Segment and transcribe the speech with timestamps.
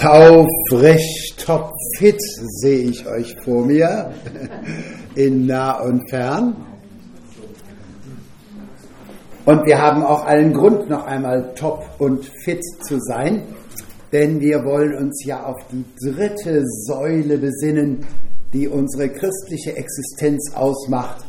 [0.00, 4.12] Taufrisch, topfit sehe ich euch vor mir,
[5.14, 6.56] in nah und fern.
[9.44, 13.42] Und wir haben auch allen Grund, noch einmal top und fit zu sein,
[14.12, 18.06] denn wir wollen uns ja auf die dritte Säule besinnen,
[18.52, 21.24] die unsere christliche Existenz ausmacht.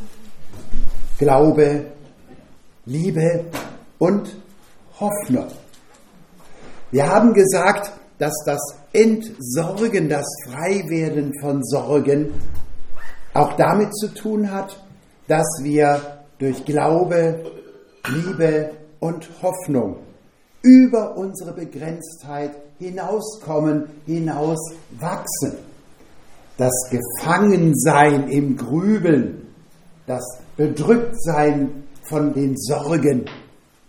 [1.18, 1.86] Glaube,
[2.86, 3.45] Liebe
[4.00, 4.36] und
[5.00, 5.47] Hoffnung.
[6.91, 8.61] Wir haben gesagt, dass das
[8.93, 12.32] Entsorgen, das Freiwerden von Sorgen
[13.33, 14.79] auch damit zu tun hat,
[15.28, 17.51] dass wir durch Glaube,
[18.07, 19.97] Liebe und Hoffnung
[20.61, 25.54] über unsere Begrenztheit hinauskommen, hinauswachsen.
[26.57, 29.47] Das Gefangensein im Grübeln,
[30.07, 30.23] das
[30.56, 33.25] Bedrücktsein von den Sorgen,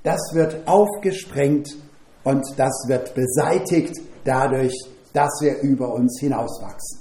[0.03, 1.77] das wird aufgesprengt
[2.25, 3.95] und das wird beseitigt
[4.27, 4.75] dadurch,
[5.13, 7.01] dass wir über uns hinauswachsen.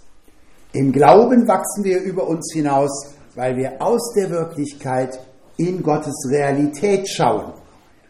[0.74, 5.20] Im Glauben wachsen wir über uns hinaus, weil wir aus der Wirklichkeit
[5.58, 7.54] in Gottes Realität schauen.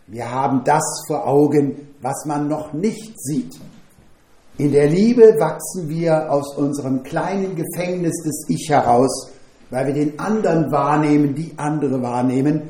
[0.08, 3.60] Wir haben das vor Augen, was man noch nicht sieht.
[4.58, 9.32] In der Liebe wachsen wir aus unserem kleinen Gefängnis des Ich heraus,
[9.70, 12.62] weil wir den anderen wahrnehmen, die andere wahrnehmen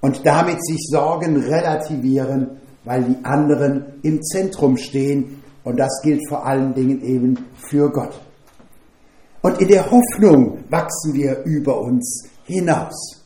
[0.00, 6.46] und damit sich Sorgen relativieren, weil die anderen im Zentrum stehen und das gilt vor
[6.46, 8.20] allen Dingen eben für Gott.
[9.42, 13.24] Und in der Hoffnung wachsen wir über uns hinaus.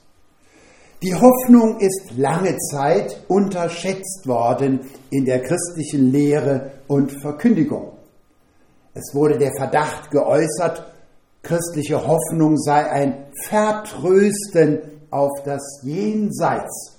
[1.03, 7.93] Die Hoffnung ist lange Zeit unterschätzt worden in der christlichen Lehre und Verkündigung.
[8.95, 10.93] Es wurde der Verdacht geäußert,
[11.43, 16.99] christliche Hoffnung sei ein Vertrösten auf das Jenseits,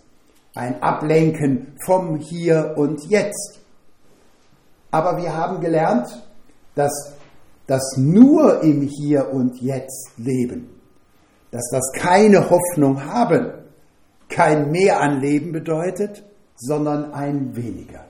[0.56, 3.59] ein Ablenken vom Hier und Jetzt.
[4.92, 6.08] Aber wir haben gelernt,
[6.76, 7.14] dass
[7.68, 10.70] das nur im Hier und Jetzt leben,
[11.52, 13.52] dass das keine Hoffnung haben,
[14.28, 16.24] kein Mehr an Leben bedeutet,
[16.56, 18.06] sondern ein weniger.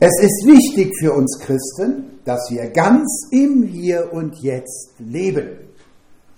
[0.00, 5.48] Es ist wichtig für uns Christen, dass wir ganz im Hier und Jetzt leben,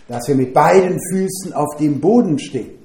[0.08, 2.78] dass wir mit beiden Füßen auf dem Boden stehen.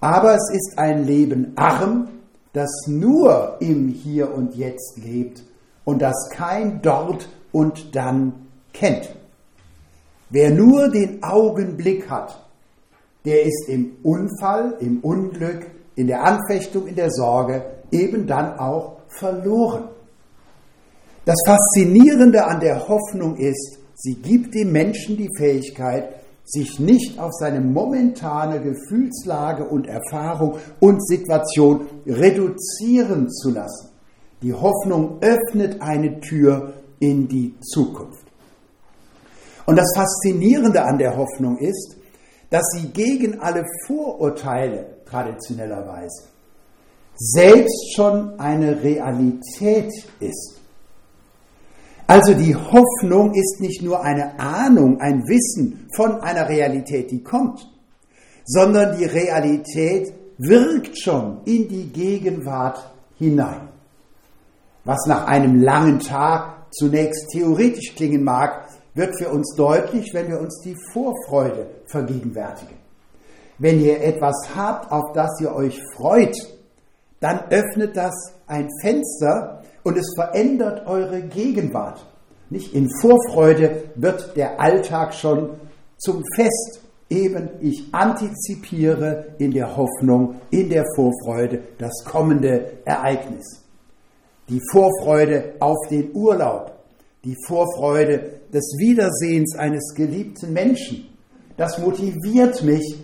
[0.00, 2.08] Aber es ist ein Leben arm
[2.54, 5.42] das nur im Hier und Jetzt lebt
[5.84, 9.14] und das kein Dort und Dann kennt.
[10.30, 12.40] Wer nur den Augenblick hat,
[13.24, 15.66] der ist im Unfall, im Unglück,
[15.96, 19.88] in der Anfechtung, in der Sorge eben dann auch verloren.
[21.24, 26.08] Das Faszinierende an der Hoffnung ist, sie gibt dem Menschen die Fähigkeit,
[26.44, 33.90] sich nicht auf seine momentane Gefühlslage und Erfahrung und Situation reduzieren zu lassen.
[34.42, 38.26] Die Hoffnung öffnet eine Tür in die Zukunft.
[39.66, 41.96] Und das Faszinierende an der Hoffnung ist,
[42.50, 46.34] dass sie gegen alle Vorurteile traditionellerweise
[47.16, 50.60] selbst schon eine Realität ist.
[52.06, 57.66] Also die Hoffnung ist nicht nur eine Ahnung, ein Wissen von einer Realität, die kommt,
[58.44, 63.68] sondern die Realität wirkt schon in die Gegenwart hinein.
[64.84, 70.40] Was nach einem langen Tag zunächst theoretisch klingen mag, wird für uns deutlich, wenn wir
[70.40, 72.76] uns die Vorfreude vergegenwärtigen.
[73.58, 76.36] Wenn ihr etwas habt, auf das ihr euch freut,
[77.20, 78.14] dann öffnet das
[78.46, 82.04] ein Fenster und es verändert eure Gegenwart.
[82.50, 85.50] Nicht in Vorfreude wird der Alltag schon
[85.96, 86.80] zum Fest.
[87.10, 93.62] Eben ich antizipiere in der Hoffnung, in der Vorfreude das kommende Ereignis.
[94.48, 96.72] Die Vorfreude auf den Urlaub,
[97.22, 101.06] die Vorfreude des Wiedersehens eines geliebten Menschen,
[101.56, 102.96] das motiviert mich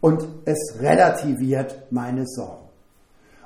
[0.00, 2.59] und es relativiert meine Sorgen.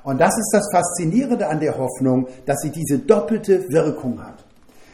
[0.05, 4.45] Und das ist das Faszinierende an der Hoffnung, dass sie diese doppelte Wirkung hat.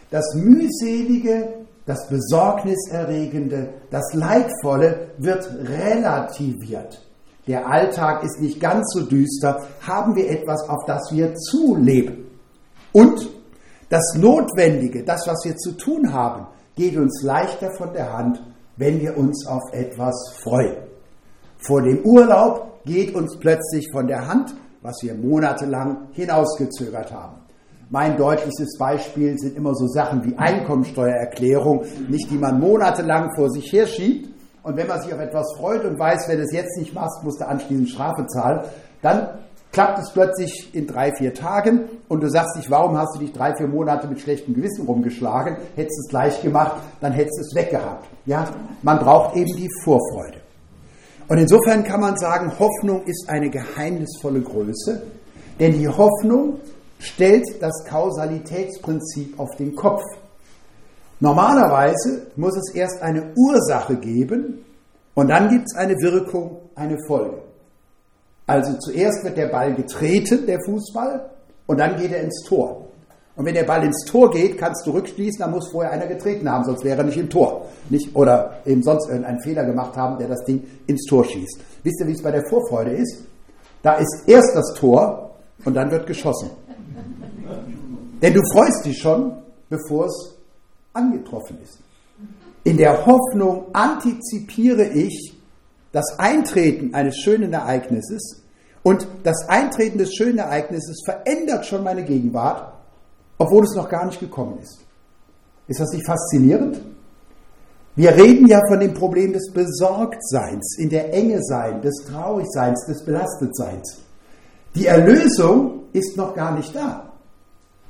[0.10, 1.50] Das mühselige,
[1.86, 7.06] das besorgniserregende, das leidvolle wird relativiert.
[7.46, 12.28] Der Alltag ist nicht ganz so düster, haben wir etwas, auf das wir zuleben.
[12.94, 13.30] Und
[13.90, 16.48] das Notwendige, das, was wir zu tun haben,
[16.78, 18.42] geht uns leichter von der Hand,
[18.78, 20.78] wenn wir uns auf etwas freuen.
[21.58, 27.38] Vor dem Urlaub geht uns plötzlich von der Hand, was wir monatelang hinausgezögert haben.
[27.90, 33.72] Mein deutlichstes Beispiel sind immer so Sachen wie Einkommensteuererklärung, nicht die man monatelang vor sich
[33.74, 34.30] herschiebt.
[34.64, 37.42] Und wenn man sich auf etwas freut und weiß, wenn es jetzt nicht machst, musst
[37.42, 38.62] du anschließend Strafe zahlen,
[39.02, 39.28] dann
[39.72, 43.34] klappt es plötzlich in drei, vier Tagen und du sagst dich, warum hast du dich
[43.34, 45.58] drei, vier Monate mit schlechtem Gewissen rumgeschlagen?
[45.76, 48.08] Hättest du es gleich gemacht, dann hättest du es weggehabt.
[48.26, 48.48] Ja,
[48.84, 50.41] man braucht eben die Vorfreude.
[51.32, 55.02] Und insofern kann man sagen, Hoffnung ist eine geheimnisvolle Größe,
[55.62, 56.60] denn die Hoffnung
[57.00, 60.02] stellt das Kausalitätsprinzip auf den Kopf.
[61.22, 64.66] Normalerweise muss es erst eine Ursache geben
[65.14, 67.38] und dann gibt es eine Wirkung, eine Folge.
[68.46, 71.30] Also zuerst wird der Ball getreten, der Fußball,
[71.66, 72.88] und dann geht er ins Tor.
[73.36, 76.50] Und wenn der Ball ins Tor geht, kannst du rückschließen, da muss vorher einer getreten
[76.50, 77.66] haben, sonst wäre er nicht im Tor.
[77.90, 81.60] Nicht, oder eben sonst irgendeinen Fehler gemacht haben, der das Ding ins Tor schießt.
[81.84, 83.24] Wisst ihr, wie es bei der Vorfreude ist?
[83.82, 85.32] Da ist erst das Tor
[85.64, 86.52] und dann wird geschossen.
[88.22, 89.34] Denn du freust dich schon,
[89.70, 90.36] bevor es
[90.94, 91.80] angetroffen ist.
[92.64, 95.36] In der Hoffnung antizipiere ich
[95.92, 98.44] das Eintreten eines schönen Ereignisses
[98.84, 102.74] und das Eintreten des schönen Ereignisses verändert schon meine Gegenwart,
[103.42, 104.80] obwohl es noch gar nicht gekommen ist.
[105.68, 106.80] Ist das nicht faszinierend?
[107.96, 113.04] Wir reden ja von dem Problem des Besorgtseins, in der Enge sein, des Traurigseins, des
[113.04, 113.98] Belastetseins.
[114.76, 117.12] Die Erlösung ist noch gar nicht da.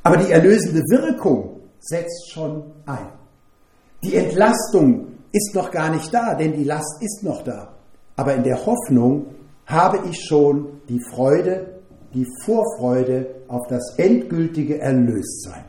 [0.03, 3.09] Aber die erlösende Wirkung setzt schon ein.
[4.03, 7.74] Die Entlastung ist noch gar nicht da, denn die Last ist noch da.
[8.15, 9.27] Aber in der Hoffnung
[9.65, 11.81] habe ich schon die Freude,
[12.13, 15.63] die Vorfreude auf das endgültige Erlöstsein.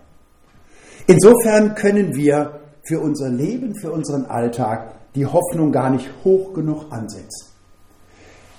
[1.06, 6.90] Insofern können wir für unser Leben, für unseren Alltag die Hoffnung gar nicht hoch genug
[6.90, 7.48] ansetzen.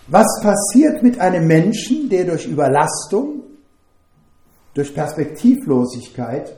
[0.07, 3.43] Was passiert mit einem Menschen, der durch Überlastung,
[4.73, 6.57] durch Perspektivlosigkeit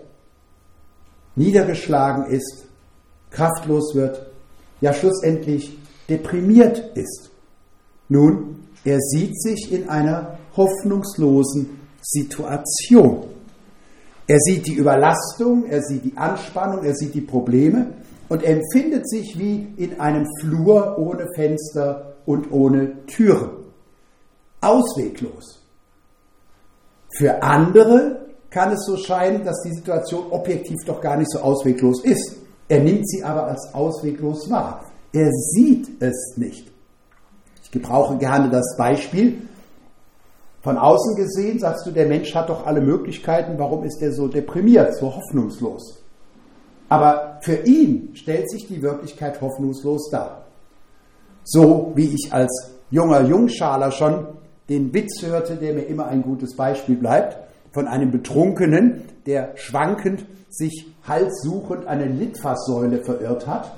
[1.36, 2.66] niedergeschlagen ist,
[3.30, 4.32] kraftlos wird,
[4.82, 5.78] ja schlussendlich
[6.10, 7.30] deprimiert ist?
[8.10, 13.26] Nun, er sieht sich in einer hoffnungslosen Situation.
[14.28, 17.94] Er sieht die Überlastung, er sieht die Anspannung, er sieht die Probleme
[18.28, 23.52] und empfindet sich wie in einem Flur ohne Fenster und ohne Türen.
[24.62, 25.62] Ausweglos.
[27.18, 32.04] Für andere kann es so scheinen, dass die Situation objektiv doch gar nicht so ausweglos
[32.04, 32.38] ist.
[32.68, 34.86] Er nimmt sie aber als ausweglos wahr.
[35.14, 36.72] Er sieht es nicht.
[37.64, 39.48] Ich gebrauche gerne das Beispiel.
[40.66, 44.28] Von außen gesehen sagst du, der Mensch hat doch alle Möglichkeiten, warum ist er so
[44.28, 46.02] deprimiert, so hoffnungslos?
[46.90, 50.48] Aber für ihn stellt sich die Wirklichkeit hoffnungslos dar.
[51.44, 54.26] So wie ich als junger Jungschaler schon
[54.68, 57.38] den Witz hörte, der mir immer ein gutes Beispiel bleibt,
[57.72, 63.72] von einem Betrunkenen, der schwankend sich halssuchend eine Litfaßsäule verirrt hat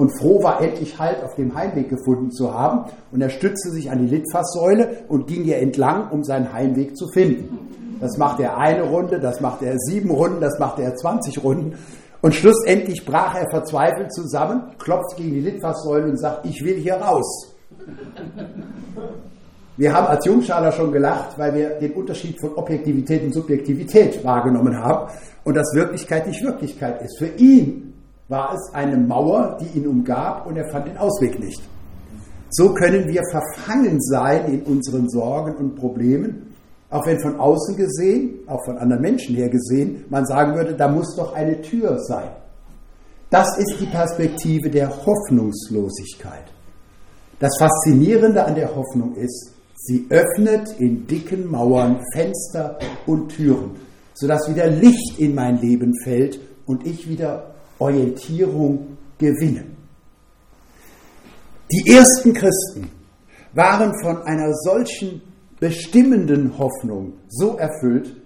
[0.00, 2.90] und froh war, endlich Halt auf dem Heimweg gefunden zu haben.
[3.12, 7.06] Und er stützte sich an die Litfaßsäule und ging ihr entlang, um seinen Heimweg zu
[7.08, 7.98] finden.
[8.00, 11.74] Das machte er eine Runde, das machte er sieben Runden, das machte er 20 Runden.
[12.22, 16.94] Und schlussendlich brach er verzweifelt zusammen, klopft gegen die Litfaßsäule und sagt, ich will hier
[16.94, 17.54] raus.
[19.76, 24.78] Wir haben als Jungschaler schon gelacht, weil wir den Unterschied von Objektivität und Subjektivität wahrgenommen
[24.78, 25.10] haben
[25.44, 27.18] und dass Wirklichkeit nicht Wirklichkeit ist.
[27.18, 27.89] Für ihn
[28.30, 31.60] war es eine Mauer, die ihn umgab und er fand den Ausweg nicht.
[32.48, 36.50] So können wir verfangen sein in unseren Sorgen und Problemen
[36.90, 40.88] auch wenn von außen gesehen, auch von anderen Menschen her gesehen, man sagen würde, da
[40.88, 42.30] muss doch eine Tür sein.
[43.30, 46.44] Das ist die Perspektive der Hoffnungslosigkeit.
[47.38, 53.76] Das Faszinierende an der Hoffnung ist, sie öffnet in dicken Mauern Fenster und Türen,
[54.14, 57.49] sodass wieder Licht in mein Leben fällt und ich wieder
[57.80, 59.64] Orientierung gewinne.
[61.72, 62.90] Die ersten Christen
[63.52, 65.22] waren von einer solchen
[65.58, 68.16] bestimmenden Hoffnung so erfüllt,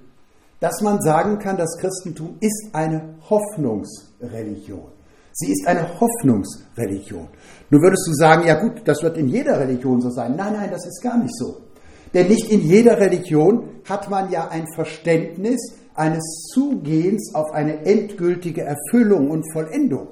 [0.60, 4.86] dass man sagen kann, das Christentum ist eine Hoffnungsreligion.
[5.32, 7.28] Sie ist eine Hoffnungsreligion.
[7.70, 10.36] Nun würdest du sagen, ja gut, das wird in jeder Religion so sein.
[10.36, 11.60] Nein, nein, das ist gar nicht so.
[12.14, 15.60] Denn nicht in jeder Religion hat man ja ein Verständnis
[15.94, 20.08] eines Zugehens auf eine endgültige Erfüllung und Vollendung.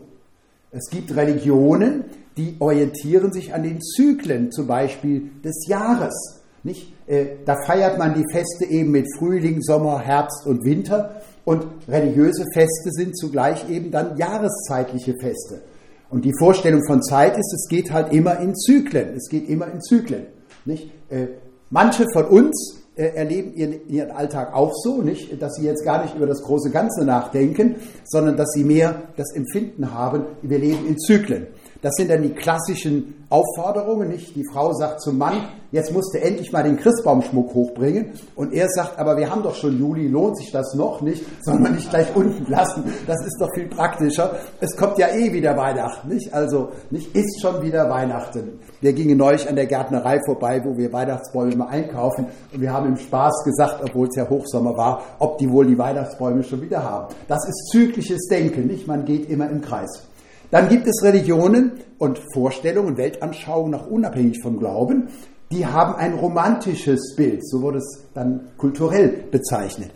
[0.70, 2.04] Es gibt Religionen,
[2.36, 6.42] die orientieren sich an den Zyklen, zum Beispiel des Jahres.
[6.62, 6.94] Nicht?
[7.06, 11.20] Äh, da feiert man die Feste eben mit Frühling, Sommer, Herbst und Winter.
[11.44, 15.62] Und religiöse Feste sind zugleich eben dann jahreszeitliche Feste.
[16.08, 19.16] Und die Vorstellung von Zeit ist, es geht halt immer in Zyklen.
[19.16, 20.26] Es geht immer in Zyklen.
[20.64, 20.90] Nicht?
[21.10, 21.28] Äh,
[21.70, 26.14] manche von uns erleben ihren, ihren Alltag auch so, nicht, dass sie jetzt gar nicht
[26.14, 30.98] über das große Ganze nachdenken, sondern dass sie mehr das Empfinden haben, wir leben in
[30.98, 31.46] Zyklen.
[31.82, 34.36] Das sind dann die klassischen Aufforderungen, nicht?
[34.36, 38.12] Die Frau sagt zum Mann, jetzt musst du endlich mal den Christbaumschmuck hochbringen.
[38.36, 41.24] Und er sagt, aber wir haben doch schon Juli, lohnt sich das noch nicht?
[41.42, 42.84] Soll man nicht gleich unten lassen?
[43.08, 44.36] Das ist doch viel praktischer.
[44.60, 46.32] Es kommt ja eh wieder Weihnachten, nicht?
[46.32, 48.60] Also, nicht, ist schon wieder Weihnachten.
[48.82, 52.26] Wir gingen neulich an der Gärtnerei vorbei, wo wir Weihnachtsbäume einkaufen.
[52.52, 55.78] Und wir haben im Spaß gesagt, obwohl es ja Hochsommer war, ob die wohl die
[55.78, 57.14] Weihnachtsbäume schon wieder haben.
[57.28, 58.88] Das ist zyklisches Denken, nicht?
[58.88, 60.02] Man geht immer im Kreis.
[60.50, 65.08] Dann gibt es Religionen und Vorstellungen, Weltanschauungen, noch unabhängig vom Glauben,
[65.52, 69.92] die haben ein romantisches Bild, so wurde es dann kulturell bezeichnet.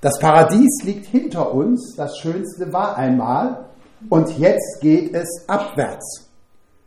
[0.00, 3.66] Das Paradies liegt hinter uns, das Schönste war einmal
[4.08, 6.28] und jetzt geht es abwärts.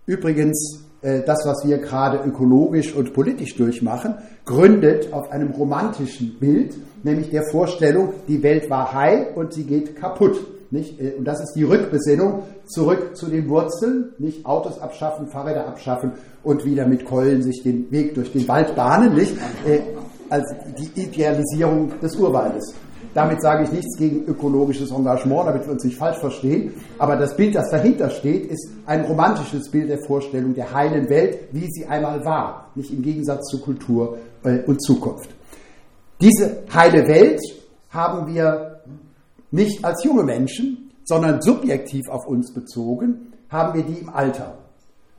[0.05, 4.15] Übrigens, das, was wir gerade ökologisch und politisch durchmachen,
[4.45, 9.95] gründet auf einem romantischen Bild, nämlich der Vorstellung, die Welt war heil und sie geht
[9.95, 10.39] kaputt.
[10.71, 10.99] Nicht?
[10.99, 16.13] Äh, und das ist die Rückbesinnung zurück zu den Wurzeln, nicht Autos abschaffen, Fahrräder abschaffen
[16.43, 19.35] und wieder mit Keulen sich den Weg durch den Wald bahnen, nicht?
[19.67, 19.81] Äh,
[20.29, 22.73] also die Idealisierung des Urwaldes.
[23.13, 26.73] Damit sage ich nichts gegen ökologisches Engagement, damit wir uns nicht falsch verstehen.
[26.97, 31.39] Aber das Bild, das dahinter steht, ist ein romantisches Bild der Vorstellung der heilen Welt,
[31.51, 35.29] wie sie einmal war, nicht im Gegensatz zu Kultur äh, und Zukunft.
[36.21, 37.41] Diese heile Welt
[37.89, 38.81] haben wir
[39.51, 44.57] nicht als junge Menschen, sondern subjektiv auf uns bezogen, haben wir die im Alter.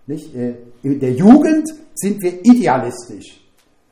[0.07, 0.35] Nicht?
[0.35, 3.41] Äh, in der Jugend sind wir idealistisch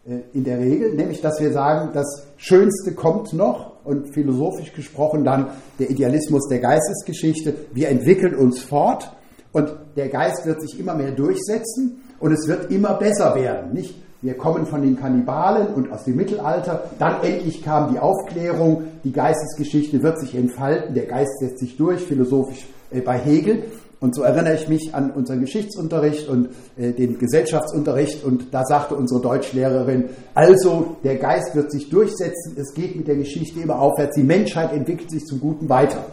[0.07, 5.25] äh, in der Regel, nämlich dass wir sagen, das Schönste kommt noch und philosophisch gesprochen
[5.25, 7.54] dann der Idealismus der Geistesgeschichte.
[7.72, 9.12] Wir entwickeln uns fort
[9.52, 13.72] und der Geist wird sich immer mehr durchsetzen und es wird immer besser werden.
[13.72, 16.90] Nicht wir kommen von den Kannibalen und aus dem Mittelalter.
[16.99, 18.84] Dann endlich kam die Aufklärung.
[19.02, 20.94] Die Geistesgeschichte wird sich entfalten.
[20.94, 23.64] Der Geist setzt sich durch, philosophisch äh, bei Hegel.
[24.00, 28.25] Und so erinnere ich mich an unseren Geschichtsunterricht und äh, den Gesellschaftsunterricht.
[28.25, 32.57] Und da sagte unsere Deutschlehrerin, also der Geist wird sich durchsetzen.
[32.57, 34.16] Es geht mit der Geschichte immer aufwärts.
[34.16, 36.07] Die Menschheit entwickelt sich zum Guten weiter.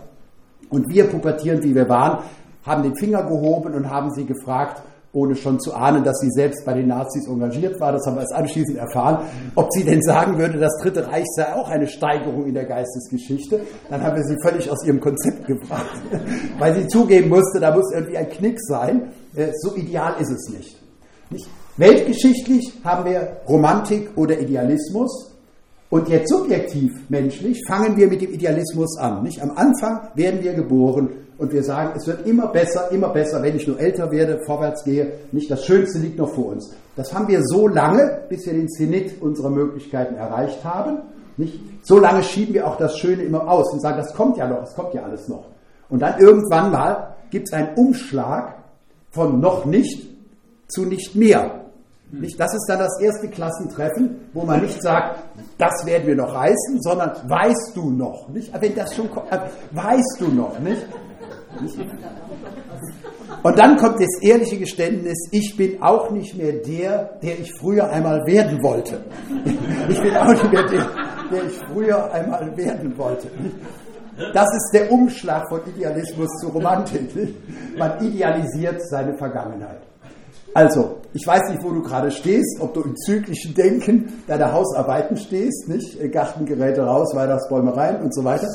[0.70, 2.24] Und wir, pubertierend wie wir waren,
[2.64, 4.82] haben den Finger gehoben und haben sie gefragt,
[5.14, 8.22] ohne schon zu ahnen, dass sie selbst bei den Nazis engagiert war, das haben wir
[8.22, 12.46] erst anschließend erfahren, ob sie denn sagen würde, das Dritte Reich sei auch eine Steigerung
[12.46, 13.62] in der Geistesgeschichte.
[13.90, 16.02] Dann haben wir sie völlig aus ihrem Konzept gebracht,
[16.60, 19.12] weil sie zugeben musste, da muss irgendwie ein Knick sein.
[19.36, 20.78] Äh, so ideal ist es nicht.
[21.30, 21.50] nicht?
[21.78, 25.37] Weltgeschichtlich haben wir Romantik oder Idealismus.
[25.90, 29.24] Und jetzt subjektiv menschlich fangen wir mit dem Idealismus an.
[29.24, 29.42] Nicht?
[29.42, 33.56] Am Anfang werden wir geboren und wir sagen, es wird immer besser, immer besser, wenn
[33.56, 35.14] ich nur älter werde, vorwärts gehe.
[35.32, 36.74] Nicht das Schönste liegt noch vor uns.
[36.98, 41.04] Das haben wir so lange, bis wir den Zenit unserer Möglichkeiten erreicht haben.
[41.38, 41.62] Nicht?
[41.84, 44.64] So lange schieben wir auch das Schöne immer aus und sagen, das kommt ja noch,
[44.64, 45.46] es kommt ja alles noch.
[45.90, 48.56] Und dann irgendwann mal gibt es einen Umschlag
[49.12, 50.06] von noch nicht
[50.68, 51.67] zu nicht mehr.
[52.10, 55.20] Nicht, das ist dann das erste Klassentreffen, wo man nicht sagt,
[55.58, 58.52] das werden wir noch reißen, sondern weißt du noch, nicht?
[58.60, 59.30] Wenn das schon kommt,
[59.72, 60.86] weißt du noch, nicht?
[63.44, 67.90] Und dann kommt das ehrliche Geständnis, ich bin auch nicht mehr der, der ich früher
[67.90, 69.04] einmal werden wollte.
[69.90, 70.86] Ich bin auch nicht mehr der,
[71.32, 73.30] der ich früher einmal werden wollte.
[74.34, 77.10] Das ist der Umschlag von Idealismus zu Romantik.
[77.78, 79.82] Man idealisiert seine Vergangenheit.
[80.54, 85.18] Also, ich weiß nicht, wo du gerade stehst, ob du im zyklischen Denken deiner Hausarbeiten
[85.18, 86.12] stehst, nicht?
[86.12, 88.48] Gartengeräte raus, Weihnachtsbäume rein und so weiter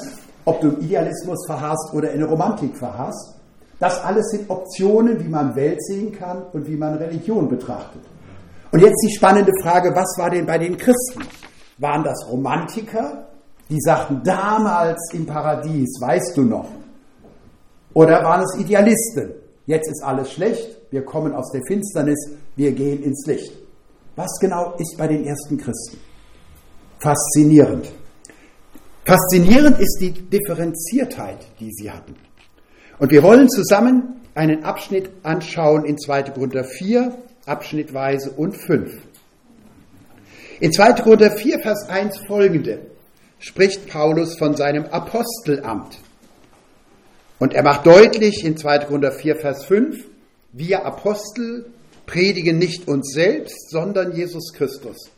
[0.44, 3.36] ob du im Idealismus verharrst oder in der Romantik verharrst.
[3.78, 8.02] Das alles sind Optionen, wie man Welt sehen kann und wie man Religion betrachtet.
[8.70, 11.22] Und jetzt die spannende Frage, was war denn bei den Christen?
[11.78, 13.26] Waren das Romantiker,
[13.68, 16.68] die sagten damals im Paradies, weißt du noch?
[17.94, 19.32] Oder waren es Idealisten?
[19.66, 23.52] Jetzt ist alles schlecht, wir kommen aus der Finsternis, wir gehen ins Licht.
[24.14, 25.98] Was genau ist bei den ersten Christen?
[26.98, 27.90] Faszinierend.
[29.04, 32.14] Faszinierend ist die Differenziertheit, die sie hatten.
[32.98, 36.24] Und wir wollen zusammen einen Abschnitt anschauen in 2.
[36.24, 38.92] Korinther 4, abschnittweise und 5.
[40.60, 40.92] In 2.
[41.02, 42.86] Korinther 4, Vers 1 folgende
[43.38, 45.98] spricht Paulus von seinem Apostelamt.
[47.38, 48.80] Und er macht deutlich in 2.
[48.80, 50.11] Korinther 4, Vers 5,
[50.52, 51.66] wir Apostel
[52.06, 55.10] predigen nicht uns selbst, sondern Jesus Christus,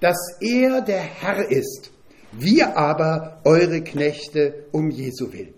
[0.00, 1.90] dass er der Herr ist
[2.32, 5.54] wir aber eure Knechte um Jesu willen.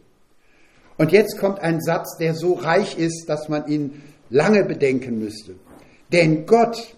[0.96, 5.54] Und jetzt kommt ein Satz, der so reich ist, dass man ihn lange bedenken müsste.
[6.12, 6.94] Denn Gott,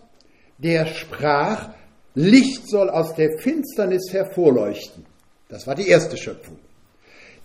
[0.59, 1.71] der sprach,
[2.15, 5.07] Licht soll aus der Finsternis hervorleuchten.
[5.49, 6.59] Das war die erste Schöpfung.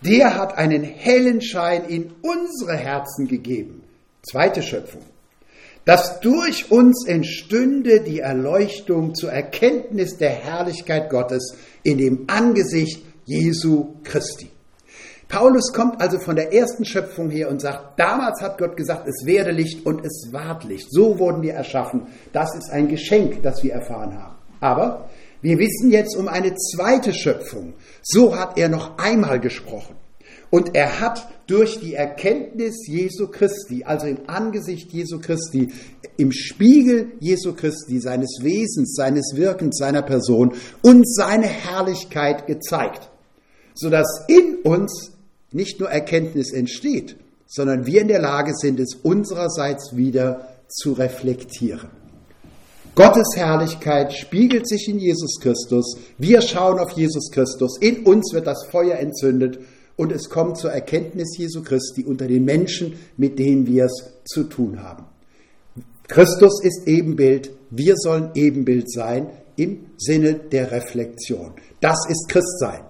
[0.04, 3.82] Der hat einen hellen Schein in unsere Herzen gegeben.
[4.22, 5.02] Zweite Schöpfung.
[5.84, 13.94] Dass durch uns entstünde die Erleuchtung zur Erkenntnis der Herrlichkeit Gottes in dem Angesicht Jesu
[14.04, 14.50] Christi.
[15.28, 19.26] Paulus kommt also von der ersten Schöpfung her und sagt, damals hat Gott gesagt, es
[19.26, 20.88] werde Licht und es ward Licht.
[20.90, 22.06] So wurden wir erschaffen.
[22.32, 24.36] Das ist ein Geschenk, das wir erfahren haben.
[24.60, 25.10] Aber
[25.42, 27.74] wir wissen jetzt um eine zweite Schöpfung.
[28.02, 29.96] So hat er noch einmal gesprochen.
[30.50, 35.72] Und er hat durch die Erkenntnis Jesu Christi, also im Angesicht Jesu Christi,
[36.16, 43.10] im Spiegel Jesu Christi, seines Wesens, seines Wirkens, seiner Person, uns seine Herrlichkeit gezeigt,
[43.74, 45.12] sodass in uns
[45.52, 51.88] nicht nur Erkenntnis entsteht, sondern wir in der Lage sind, es unsererseits wieder zu reflektieren.
[52.94, 55.96] Gottes Herrlichkeit spiegelt sich in Jesus Christus.
[56.18, 57.78] Wir schauen auf Jesus Christus.
[57.80, 59.60] In uns wird das Feuer entzündet
[59.98, 64.44] und es kommt zur Erkenntnis Jesu Christi unter den Menschen, mit denen wir es zu
[64.44, 65.04] tun haben.
[66.06, 67.50] Christus ist Ebenbild.
[67.70, 71.52] Wir sollen Ebenbild sein im Sinne der Reflexion.
[71.80, 72.80] Das ist Christsein.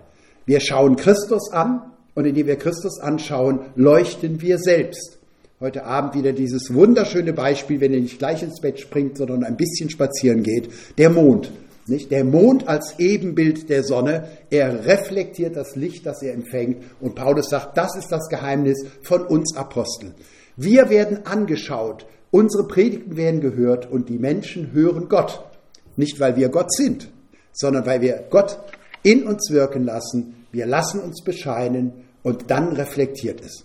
[0.45, 5.19] Wir schauen Christus an und indem wir Christus anschauen, leuchten wir selbst.
[5.61, 9.57] Heute Abend wieder dieses wunderschöne Beispiel, wenn ihr nicht gleich ins Bett springt, sondern ein
[9.57, 11.50] bisschen spazieren geht, der Mond.
[11.88, 12.11] Nicht?
[12.11, 16.83] Der Mond als Ebenbild der Sonne, er reflektiert das Licht, das er empfängt.
[17.00, 20.14] Und Paulus sagt, das ist das Geheimnis von uns Aposteln.
[20.57, 25.45] Wir werden angeschaut, unsere Predigten werden gehört und die Menschen hören Gott.
[25.97, 27.09] Nicht, weil wir Gott sind,
[27.52, 28.59] sondern weil wir Gott
[29.02, 30.47] in uns wirken lassen.
[30.52, 31.92] Wir lassen uns bescheinen
[32.23, 33.64] und dann reflektiert es.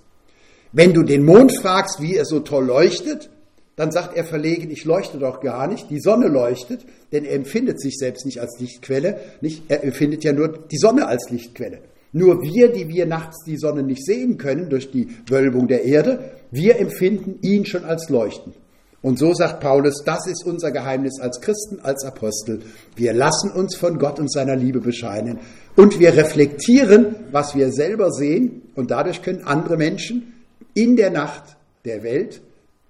[0.71, 3.29] Wenn du den Mond fragst, wie er so toll leuchtet,
[3.75, 7.81] dann sagt er verlegen, ich leuchte doch gar nicht, die Sonne leuchtet, denn er empfindet
[7.81, 11.79] sich selbst nicht als Lichtquelle, nicht, er empfindet ja nur die Sonne als Lichtquelle.
[12.11, 16.31] Nur wir, die wir nachts die Sonne nicht sehen können durch die Wölbung der Erde,
[16.51, 18.55] wir empfinden ihn schon als leuchtend.
[19.01, 22.61] Und so sagt Paulus, das ist unser Geheimnis als Christen, als Apostel.
[22.95, 25.39] Wir lassen uns von Gott und seiner Liebe bescheinen
[25.75, 30.33] und wir reflektieren, was wir selber sehen und dadurch können andere Menschen
[30.73, 32.41] in der Nacht der Welt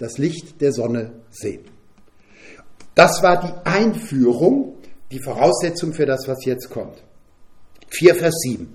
[0.03, 1.63] das Licht der Sonne sehen.
[2.95, 4.75] Das war die Einführung,
[5.11, 7.03] die Voraussetzung für das, was jetzt kommt.
[7.89, 8.67] 4 Vers 7.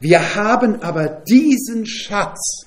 [0.00, 2.66] Wir haben aber diesen Schatz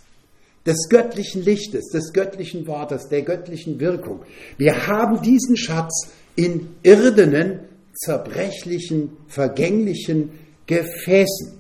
[0.66, 4.24] des göttlichen Lichtes, des göttlichen Wortes, der göttlichen Wirkung.
[4.58, 7.62] Wir haben diesen Schatz in irdenen,
[7.94, 10.32] zerbrechlichen, vergänglichen
[10.66, 11.54] Gefäßen,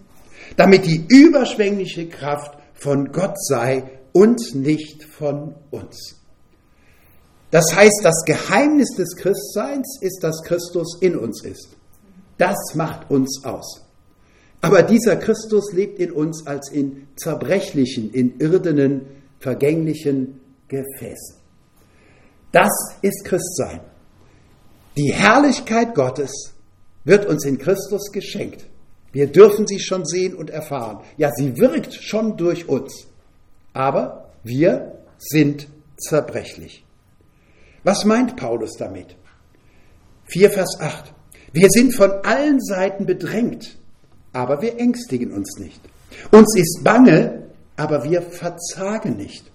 [0.57, 3.83] damit die überschwängliche Kraft von Gott sei
[4.17, 6.15] und nicht von uns.
[7.51, 11.69] Das heißt, das Geheimnis des Christseins ist, dass Christus in uns ist.
[12.39, 13.85] Das macht uns aus.
[14.59, 19.05] Aber dieser Christus lebt in uns als in zerbrechlichen, in irdenen,
[19.39, 21.35] vergänglichen Gefäßen.
[22.51, 22.71] Das
[23.03, 23.81] ist Christsein.
[24.97, 26.55] Die Herrlichkeit Gottes
[27.03, 28.65] wird uns in Christus geschenkt.
[29.11, 31.03] Wir dürfen sie schon sehen und erfahren.
[31.17, 33.07] Ja, sie wirkt schon durch uns.
[33.77, 36.83] Aber wir sind zerbrechlich.
[37.83, 39.15] Was meint Paulus damit?
[40.25, 41.13] 4 Vers 8.
[41.53, 43.77] Wir sind von allen Seiten bedrängt,
[44.33, 45.79] aber wir ängstigen uns nicht.
[46.31, 49.45] Uns ist bange, aber wir verzagen nicht.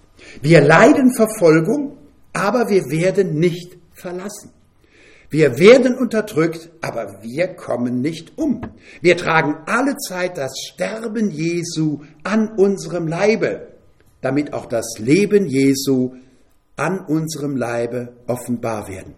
[0.41, 1.97] Wir leiden Verfolgung,
[2.31, 4.51] aber wir werden nicht verlassen.
[5.29, 8.61] Wir werden unterdrückt, aber wir kommen nicht um.
[9.01, 13.72] Wir tragen alle Zeit das Sterben Jesu an unserem Leibe,
[14.23, 16.13] damit auch das Leben Jesu
[16.75, 19.15] an unserem Leibe offenbar werden.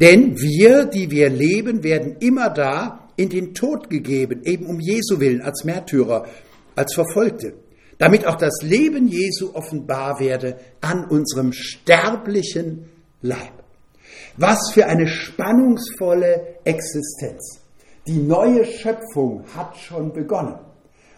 [0.00, 5.20] Denn wir, die wir leben, werden immer da in den Tod gegeben, eben um Jesu
[5.20, 6.26] willen, als Märtyrer,
[6.74, 7.54] als Verfolgte,
[7.98, 12.86] damit auch das Leben Jesu offenbar werde an unserem sterblichen
[13.20, 13.52] Leib.
[14.36, 17.60] Was für eine spannungsvolle Existenz.
[18.06, 20.58] Die neue Schöpfung hat schon begonnen.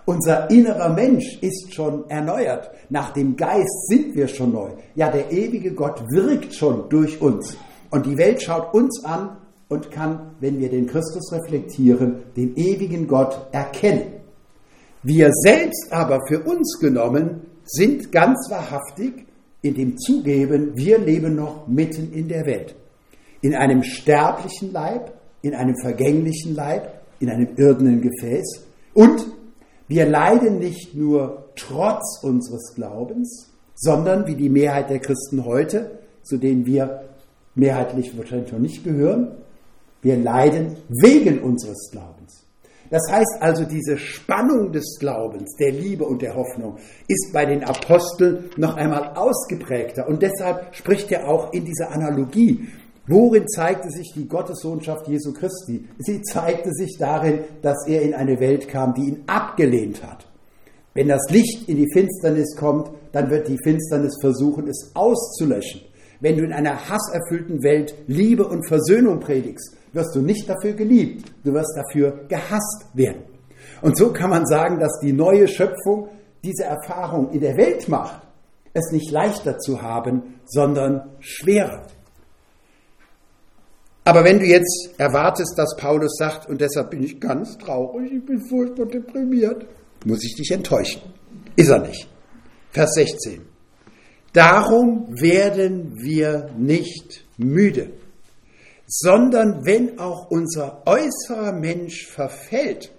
[0.07, 2.71] Unser innerer Mensch ist schon erneuert.
[2.91, 4.71] Nach dem Geist sind wir schon neu.
[4.95, 7.57] Ja, der ewige Gott wirkt schon durch uns.
[7.91, 9.37] Und die Welt schaut uns an
[9.69, 14.21] und kann, wenn wir den Christus reflektieren, den ewigen Gott erkennen.
[15.03, 19.27] Wir selbst aber für uns genommen sind ganz wahrhaftig
[19.63, 22.75] in dem Zugeben, wir leben noch mitten in der Welt
[23.45, 25.13] in einem sterblichen Leib,
[25.43, 28.65] in einem vergänglichen Leib, in einem irdenen Gefäß.
[28.95, 29.27] Und
[29.89, 36.39] wir leiden nicht nur trotz unseres Glaubens, sondern wie die Mehrheit der Christen heute, zu
[36.39, 37.05] denen wir
[37.55, 39.33] mehrheitlich wahrscheinlich noch nicht gehören,
[40.03, 42.45] wir leiden wegen unseres Glaubens.
[42.91, 46.77] Das heißt also, diese Spannung des Glaubens, der Liebe und der Hoffnung
[47.09, 50.07] ist bei den Aposteln noch einmal ausgeprägter.
[50.07, 52.69] Und deshalb spricht er auch in dieser Analogie.
[53.07, 55.87] Worin zeigte sich die Gottessohnschaft Jesu Christi?
[55.99, 60.27] Sie zeigte sich darin, dass er in eine Welt kam, die ihn abgelehnt hat.
[60.95, 65.83] Wenn das Licht in die Finsternis kommt, dann wird die Finsternis versuchen, es auszulöschen.
[66.21, 71.31] Wenn du in einer hasserfüllten Welt Liebe und Versöhnung predigst, wirst du nicht dafür geliebt,
[71.45, 73.23] du wirst dafür gehasst werden.
[73.83, 76.09] Und so kann man sagen, dass die neue Schöpfung
[76.43, 78.23] diese Erfahrung in der Welt macht,
[78.73, 81.83] es nicht leichter zu haben, sondern schwerer.
[84.05, 88.25] Aber wenn du jetzt erwartest, dass Paulus sagt, und deshalb bin ich ganz traurig, ich
[88.25, 89.67] bin furchtbar deprimiert,
[90.05, 91.01] muss ich dich enttäuschen.
[91.57, 92.07] Ist er nicht.
[92.71, 93.41] Vers 16.
[94.35, 97.91] Darum werden wir nicht müde,
[98.87, 102.93] sondern wenn auch unser äußerer Mensch verfällt,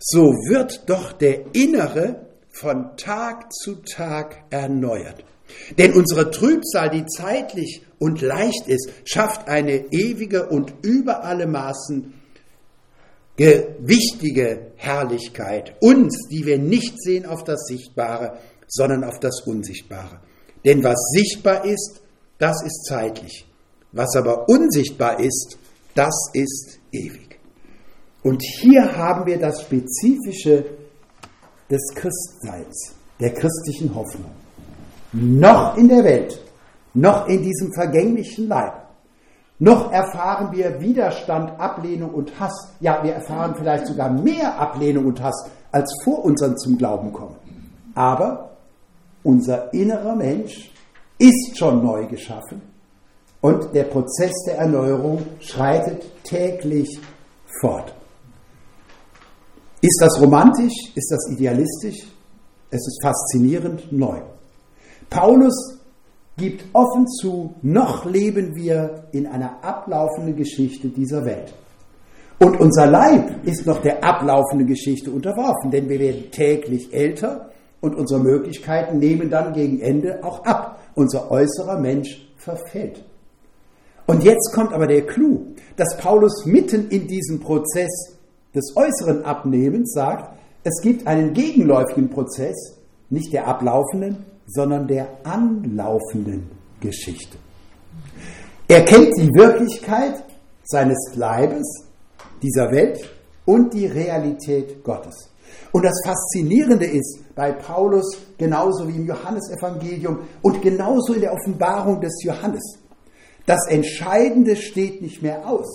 [0.00, 5.24] so wird doch der innere von Tag zu Tag erneuert.
[5.78, 12.12] Denn unsere Trübsal, die zeitlich und leicht ist, schafft eine ewige und über alle Maßen
[13.36, 18.36] gewichtige Herrlichkeit, uns, die wir nicht sehen auf das Sichtbare,
[18.68, 20.20] sondern auf das Unsichtbare.
[20.66, 22.02] Denn was sichtbar ist,
[22.38, 23.46] das ist zeitlich.
[23.92, 25.56] Was aber unsichtbar ist,
[25.94, 27.38] das ist ewig.
[28.22, 30.66] Und hier haben wir das Spezifische
[31.70, 34.32] des Christseins, der christlichen Hoffnung.
[35.14, 36.44] Noch in der Welt,
[36.94, 38.84] noch in diesem vergänglichen Leib,
[39.58, 42.72] noch erfahren wir Widerstand, Ablehnung und Hass.
[42.80, 47.36] Ja, wir erfahren vielleicht sogar mehr Ablehnung und Hass, als vor unseren zum Glauben kommen.
[47.94, 48.56] Aber
[49.22, 50.70] unser innerer Mensch
[51.18, 52.60] ist schon neu geschaffen
[53.40, 57.00] und der Prozess der Erneuerung schreitet täglich
[57.60, 57.94] fort.
[59.80, 60.72] Ist das romantisch?
[60.94, 62.06] Ist das idealistisch?
[62.70, 64.20] Es ist faszinierend neu.
[65.10, 65.73] Paulus
[66.36, 71.54] gibt offen zu, noch leben wir in einer ablaufenden Geschichte dieser Welt.
[72.38, 77.94] Und unser Leib ist noch der ablaufenden Geschichte unterworfen, denn wir werden täglich älter und
[77.94, 80.80] unsere Möglichkeiten nehmen dann gegen Ende auch ab.
[80.94, 83.04] Unser äußerer Mensch verfällt.
[84.06, 88.16] Und jetzt kommt aber der Clou, dass Paulus mitten in diesem Prozess
[88.54, 92.78] des äußeren Abnehmens sagt, es gibt einen gegenläufigen Prozess,
[93.10, 97.38] nicht der ablaufenden, sondern der anlaufenden Geschichte.
[98.68, 100.24] Er kennt die Wirklichkeit
[100.64, 101.84] seines Leibes,
[102.42, 102.98] dieser Welt
[103.44, 105.30] und die Realität Gottes.
[105.72, 112.00] Und das Faszinierende ist bei Paulus, genauso wie im Johannesevangelium und genauso in der Offenbarung
[112.00, 112.78] des Johannes,
[113.46, 115.74] das Entscheidende steht nicht mehr aus.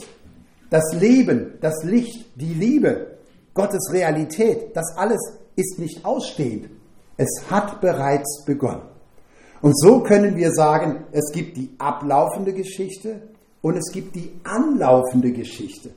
[0.70, 3.18] Das Leben, das Licht, die Liebe,
[3.54, 5.20] Gottes Realität, das alles
[5.56, 6.70] ist nicht ausstehend.
[7.20, 8.84] Es hat bereits begonnen.
[9.62, 13.24] Und so können wir sagen, es gibt die ablaufende Geschichte
[13.62, 15.90] und es gibt die anlaufende Geschichte.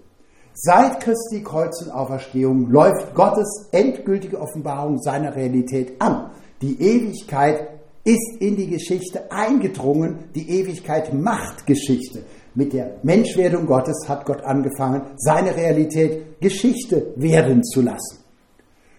[0.53, 6.33] Seit Christi Kreuz und Auferstehung läuft Gottes endgültige Offenbarung seiner Realität an.
[6.61, 7.69] Die Ewigkeit
[8.03, 10.25] ist in die Geschichte eingedrungen.
[10.35, 12.25] Die Ewigkeit macht Geschichte.
[12.57, 18.19] Mit der Menschwerdung Gottes hat Gott angefangen, seine Realität Geschichte werden zu lassen.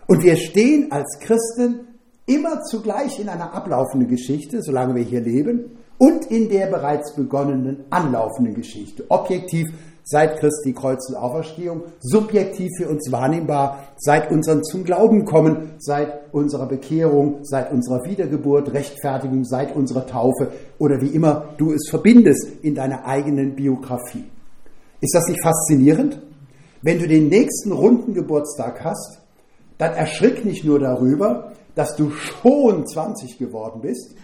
[0.08, 1.90] Und wir stehen als Christen
[2.26, 7.86] immer zugleich in einer ablaufenden Geschichte, solange wir hier leben, und in der bereits begonnenen
[7.90, 9.06] anlaufenden Geschichte.
[9.10, 9.68] Objektiv
[10.04, 16.34] seit Christi Kreuz und Auferstehung, subjektiv für uns wahrnehmbar seit unserem zum Glauben kommen, seit
[16.34, 22.48] unserer Bekehrung, seit unserer Wiedergeburt, Rechtfertigung, seit unserer Taufe oder wie immer du es verbindest
[22.64, 24.26] in deiner eigenen Biografie.
[25.00, 26.22] Ist das nicht faszinierend?
[26.82, 29.20] Wenn du den nächsten runden Geburtstag hast,
[29.78, 34.16] dann erschrick nicht nur darüber, dass du schon 20 geworden bist,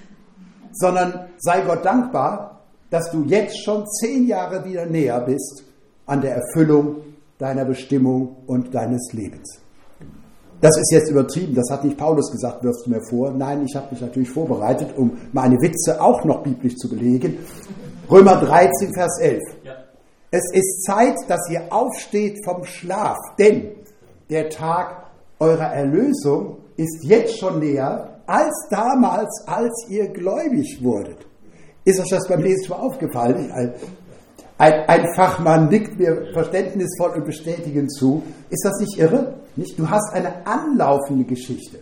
[0.74, 5.64] sondern sei Gott dankbar, dass du jetzt schon zehn Jahre wieder näher bist
[6.06, 6.98] an der Erfüllung
[7.38, 9.60] deiner Bestimmung und deines Lebens.
[10.62, 13.32] Das ist jetzt übertrieben, das hat nicht Paulus gesagt, wirfst du mir vor.
[13.32, 17.38] Nein, ich habe mich natürlich vorbereitet, um meine Witze auch noch biblisch zu belegen.
[18.12, 19.40] Römer 13, Vers 11.
[19.64, 19.74] Ja.
[20.32, 23.72] Es ist Zeit, dass ihr aufsteht vom Schlaf, denn
[24.30, 25.06] der Tag
[25.40, 31.18] eurer Erlösung ist jetzt schon näher als damals, als ihr gläubig wurdet.
[31.84, 33.52] Ist euch das beim Lesen schon aufgefallen?
[34.58, 38.24] Ein, ein, Fachmann nickt mir verständnisvoll und bestätigend zu.
[38.50, 39.36] Ist das nicht irre?
[39.56, 39.78] Nicht?
[39.78, 41.80] Du hast eine anlaufende Geschichte.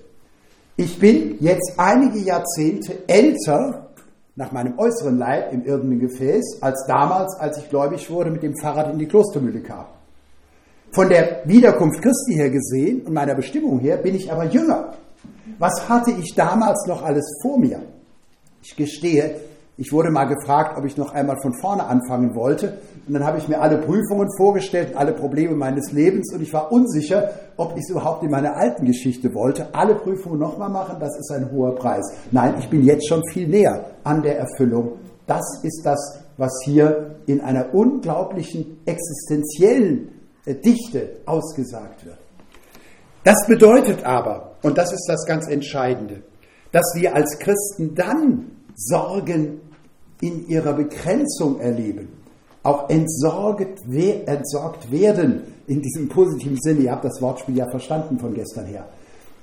[0.75, 3.89] Ich bin jetzt einige Jahrzehnte älter
[4.35, 8.55] nach meinem äußeren Leib im irdenen Gefäß als damals, als ich gläubig wurde, mit dem
[8.55, 9.85] Fahrrad in die Klostermühle kam.
[10.97, 14.95] Von der Wiederkunft Christi her gesehen und meiner Bestimmung her bin ich aber jünger.
[15.59, 17.83] Was hatte ich damals noch alles vor mir?
[18.63, 19.35] Ich gestehe,
[19.77, 22.79] ich wurde mal gefragt, ob ich noch einmal von vorne anfangen wollte.
[23.07, 26.71] Und dann habe ich mir alle Prüfungen vorgestellt, alle Probleme meines Lebens und ich war
[26.71, 29.75] unsicher, ob ich es überhaupt in meiner alten Geschichte wollte.
[29.75, 32.11] Alle Prüfungen nochmal machen, das ist ein hoher Preis.
[32.31, 34.93] Nein, ich bin jetzt schon viel näher an der Erfüllung.
[35.27, 40.16] Das ist das, was hier in einer unglaublichen existenziellen
[40.55, 42.17] Dichte ausgesagt wird.
[43.23, 46.23] Das bedeutet aber, und das ist das ganz Entscheidende,
[46.71, 49.61] dass wir als Christen dann Sorgen
[50.21, 52.09] in ihrer Begrenzung erleben,
[52.63, 56.81] auch entsorgt, entsorgt werden in diesem positiven Sinne.
[56.81, 58.87] Ihr habt das Wortspiel ja verstanden von gestern her.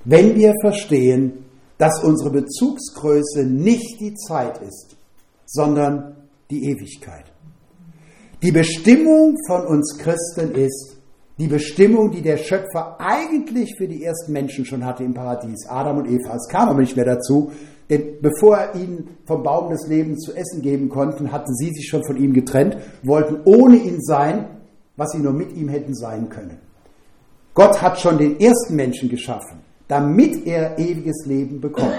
[0.05, 1.45] Wenn wir verstehen,
[1.79, 4.97] dass unsere Bezugsgröße nicht die Zeit ist,
[5.47, 6.17] sondern
[6.51, 7.25] die Ewigkeit.
[8.45, 10.99] Die Bestimmung von uns Christen ist
[11.39, 15.97] die Bestimmung, die der Schöpfer eigentlich für die ersten Menschen schon hatte im Paradies, Adam
[15.97, 16.37] und Eva.
[16.37, 17.53] Es kam aber nicht mehr dazu,
[17.89, 21.89] denn bevor er ihnen vom Baum des Lebens zu essen geben konnten, hatten sie sich
[21.89, 24.45] schon von ihm getrennt, wollten ohne ihn sein,
[24.99, 26.59] was sie nur mit ihm hätten sein können.
[27.55, 31.97] Gott hat schon den ersten Menschen geschaffen, damit er ewiges Leben bekommt.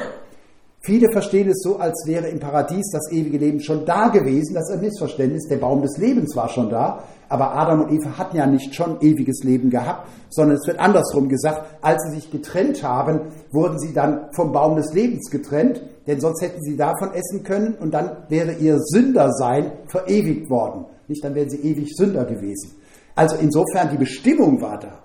[0.85, 4.53] Viele verstehen es so, als wäre im Paradies das ewige Leben schon da gewesen.
[4.53, 5.47] Das ist ein Missverständnis.
[5.47, 9.01] Der Baum des Lebens war schon da, aber Adam und Eva hatten ja nicht schon
[9.01, 11.65] ewiges Leben gehabt, sondern es wird andersrum gesagt.
[11.81, 13.21] Als sie sich getrennt haben,
[13.51, 17.73] wurden sie dann vom Baum des Lebens getrennt, denn sonst hätten sie davon essen können
[17.73, 20.85] und dann wäre ihr Sündersein verewigt worden.
[21.07, 22.75] Nicht, dann wären sie ewig Sünder gewesen.
[23.15, 24.99] Also insofern die Bestimmung war da.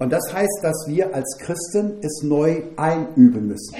[0.00, 3.76] Und das heißt, dass wir als Christen es neu einüben müssen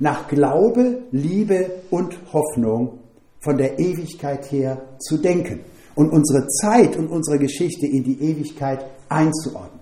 [0.00, 2.98] nach Glaube, Liebe und Hoffnung
[3.40, 5.60] von der Ewigkeit her zu denken
[5.94, 9.80] und unsere Zeit und unsere Geschichte in die Ewigkeit einzuordnen.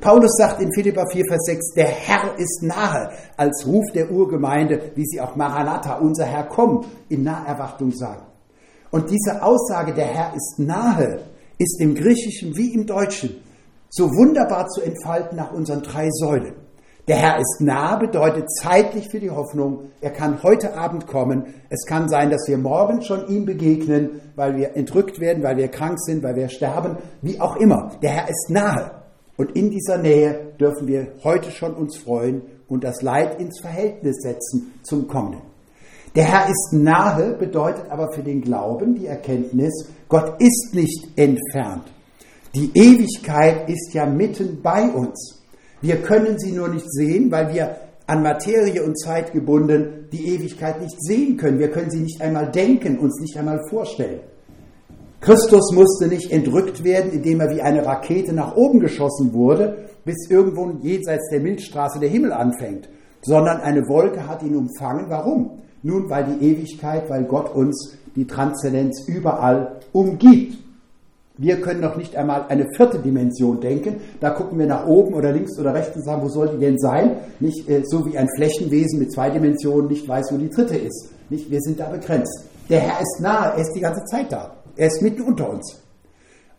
[0.00, 4.90] Paulus sagt in Philippa 4, Vers 6, der Herr ist nahe, als Ruf der Urgemeinde,
[4.96, 8.22] wie sie auch Maranatha, unser Herr, komm, in Naherwartung sagen.
[8.90, 11.20] Und diese Aussage, der Herr ist nahe,
[11.58, 13.36] ist im Griechischen wie im Deutschen
[13.88, 16.54] so wunderbar zu entfalten nach unseren drei Säulen.
[17.06, 19.90] Der Herr ist nah bedeutet zeitlich für die Hoffnung.
[20.00, 21.44] Er kann heute Abend kommen.
[21.68, 25.68] Es kann sein, dass wir morgen schon ihm begegnen, weil wir entrückt werden, weil wir
[25.68, 27.92] krank sind, weil wir sterben, wie auch immer.
[28.02, 28.90] Der Herr ist nahe.
[29.36, 34.22] Und in dieser Nähe dürfen wir heute schon uns freuen und das Leid ins Verhältnis
[34.22, 35.42] setzen zum Kommenden.
[36.14, 41.84] Der Herr ist nahe bedeutet aber für den Glauben die Erkenntnis, Gott ist nicht entfernt.
[42.54, 45.43] Die Ewigkeit ist ja mitten bei uns.
[45.84, 50.80] Wir können sie nur nicht sehen, weil wir an Materie und Zeit gebunden die Ewigkeit
[50.80, 51.58] nicht sehen können.
[51.58, 54.20] Wir können sie nicht einmal denken, uns nicht einmal vorstellen.
[55.20, 60.30] Christus musste nicht entrückt werden, indem er wie eine Rakete nach oben geschossen wurde, bis
[60.30, 62.88] irgendwo jenseits der Milchstraße der Himmel anfängt,
[63.20, 65.10] sondern eine Wolke hat ihn umfangen.
[65.10, 65.60] Warum?
[65.82, 70.63] Nun, weil die Ewigkeit, weil Gott uns die Transzendenz überall umgibt.
[71.36, 73.96] Wir können noch nicht einmal eine vierte Dimension denken.
[74.20, 76.78] Da gucken wir nach oben oder links oder rechts und sagen, wo soll die denn
[76.78, 77.16] sein?
[77.40, 81.10] Nicht äh, so wie ein Flächenwesen mit zwei Dimensionen nicht weiß, wo die dritte ist.
[81.30, 81.50] Nicht?
[81.50, 82.44] Wir sind da begrenzt.
[82.70, 84.54] Der Herr ist nahe, er ist die ganze Zeit da.
[84.76, 85.82] Er ist mitten unter uns.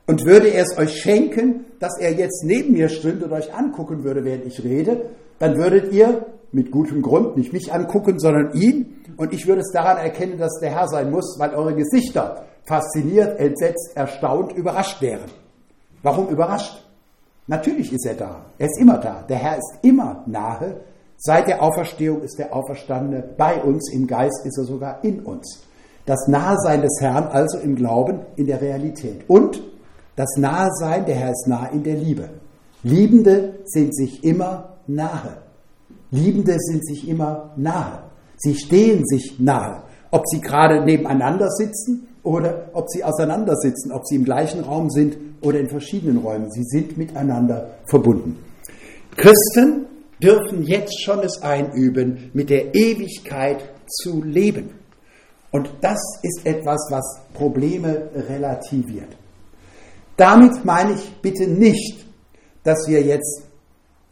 [0.08, 4.04] Und würde er es euch schenken, dass er jetzt neben mir stünde und euch angucken
[4.04, 5.06] würde, während ich rede,
[5.40, 9.04] dann würdet ihr mit gutem Grund nicht mich angucken, sondern ihn.
[9.16, 13.40] Und ich würde es daran erkennen, dass der Herr sein muss, weil eure Gesichter fasziniert,
[13.40, 15.30] entsetzt, erstaunt, überrascht wären.
[16.04, 16.84] Warum überrascht?
[17.48, 18.46] Natürlich ist er da.
[18.58, 19.24] Er ist immer da.
[19.30, 20.82] Der Herr ist immer nahe.
[21.18, 23.92] Seit der Auferstehung ist der Auferstandene bei uns.
[23.92, 25.64] Im Geist ist er sogar in uns.
[26.06, 29.28] Das Nahesein des Herrn also im Glauben, in der Realität.
[29.28, 29.62] Und
[30.16, 32.30] das Nahesein, der Herr ist nah in der Liebe.
[32.84, 35.38] Liebende sind sich immer nahe.
[36.12, 38.04] Liebende sind sich immer nahe.
[38.38, 39.84] Sie stehen sich nahe.
[40.12, 45.16] Ob sie gerade nebeneinander sitzen oder ob sie auseinandersitzen, ob sie im gleichen Raum sind
[45.42, 46.52] oder in verschiedenen Räumen.
[46.52, 48.38] Sie sind miteinander verbunden.
[49.16, 49.86] Christen
[50.22, 54.72] dürfen jetzt schon es einüben, mit der Ewigkeit zu leben.
[55.52, 59.16] Und das ist etwas, was Probleme relativiert.
[60.18, 62.06] Damit meine ich bitte nicht,
[62.64, 63.44] dass wir jetzt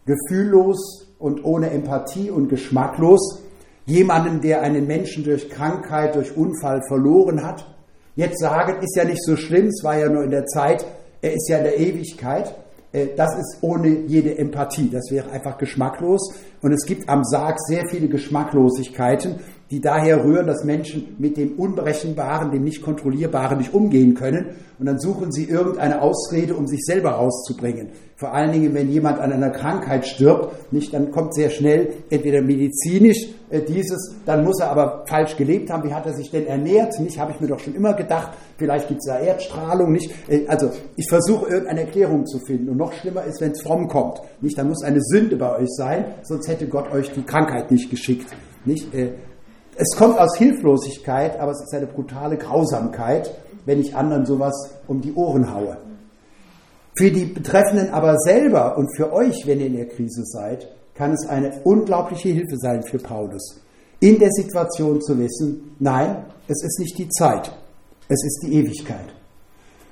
[0.05, 3.41] gefühllos und ohne Empathie und geschmacklos
[3.85, 7.72] jemanden, der einen Menschen durch Krankheit, durch Unfall verloren hat,
[8.15, 10.85] Jetzt sagen, ist ja nicht so schlimm, es war ja nur in der Zeit,
[11.21, 12.53] er ist ja in der Ewigkeit.
[12.91, 14.89] Äh, das ist ohne jede Empathie.
[14.91, 16.33] Das wäre einfach geschmacklos.
[16.61, 19.39] Und es gibt am Sarg sehr viele Geschmacklosigkeiten,
[19.73, 24.51] die daher rühren, dass Menschen mit dem Unberechenbaren, dem nicht kontrollierbaren nicht umgehen können.
[24.77, 27.89] Und dann suchen sie irgendeine Ausrede, um sich selber rauszubringen.
[28.15, 32.43] Vor allen Dingen, wenn jemand an einer Krankheit stirbt, nicht, dann kommt sehr schnell entweder
[32.43, 35.89] medizinisch äh, dieses, dann muss er aber falsch gelebt haben.
[35.89, 36.99] Wie hat er sich denn ernährt?
[36.99, 38.33] Nicht, habe ich mir doch schon immer gedacht.
[38.57, 40.11] Vielleicht gibt es da Erdstrahlung, nicht?
[40.27, 42.69] Äh, also ich versuche irgendeine Erklärung zu finden.
[42.69, 44.55] Und noch schlimmer ist, wenn es fromm kommt, nicht?
[44.55, 48.27] Dann muss eine Sünde bei euch sein, sonst hätte Gott euch die Krankheit nicht geschickt,
[48.65, 48.93] nicht?
[48.93, 49.13] Äh,
[49.75, 53.33] es kommt aus Hilflosigkeit, aber es ist eine brutale Grausamkeit,
[53.65, 54.53] wenn ich anderen sowas
[54.87, 55.77] um die Ohren haue.
[56.95, 61.11] Für die Betreffenden aber selber und für euch, wenn ihr in der Krise seid, kann
[61.11, 63.61] es eine unglaubliche Hilfe sein für Paulus,
[63.99, 67.51] in der Situation zu wissen, nein, es ist nicht die Zeit,
[68.09, 69.15] es ist die Ewigkeit.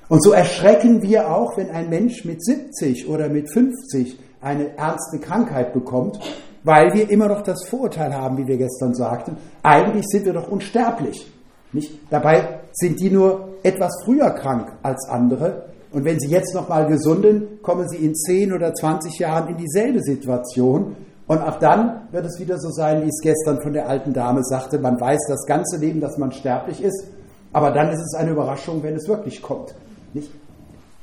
[0.08, 5.18] Und so erschrecken wir auch, wenn ein Mensch mit 70 oder mit 50 eine ernste
[5.18, 6.20] Krankheit bekommt
[6.64, 10.50] weil wir immer noch das Vorurteil haben, wie wir gestern sagten, eigentlich sind wir doch
[10.50, 11.30] unsterblich.
[11.72, 11.98] Nicht?
[12.10, 15.66] Dabei sind die nur etwas früher krank als andere.
[15.90, 20.00] Und wenn sie jetzt nochmal gesunden, kommen sie in 10 oder 20 Jahren in dieselbe
[20.02, 20.96] Situation.
[21.26, 24.42] Und auch dann wird es wieder so sein, wie es gestern von der alten Dame
[24.42, 24.78] sagte.
[24.78, 27.06] Man weiß das ganze Leben, dass man sterblich ist.
[27.52, 29.74] Aber dann ist es eine Überraschung, wenn es wirklich kommt.
[30.14, 30.30] Nicht?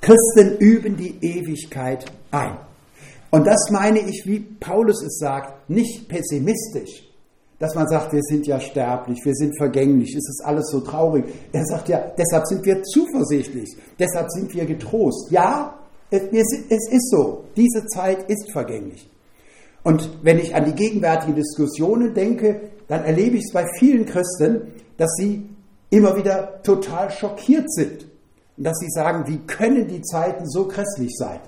[0.01, 2.57] Christen üben die Ewigkeit ein.
[3.31, 7.07] Und das meine ich, wie Paulus es sagt, nicht pessimistisch,
[7.59, 11.25] dass man sagt, wir sind ja sterblich, wir sind vergänglich, es ist alles so traurig.
[11.51, 15.29] Er sagt ja, deshalb sind wir zuversichtlich, deshalb sind wir getrost.
[15.29, 15.77] Ja,
[16.09, 19.09] es, es ist so, diese Zeit ist vergänglich.
[19.83, 24.73] Und wenn ich an die gegenwärtigen Diskussionen denke, dann erlebe ich es bei vielen Christen,
[24.97, 25.47] dass sie
[25.89, 28.05] immer wieder total schockiert sind.
[28.57, 31.39] Und dass sie sagen, wie können die Zeiten so grässlich sein?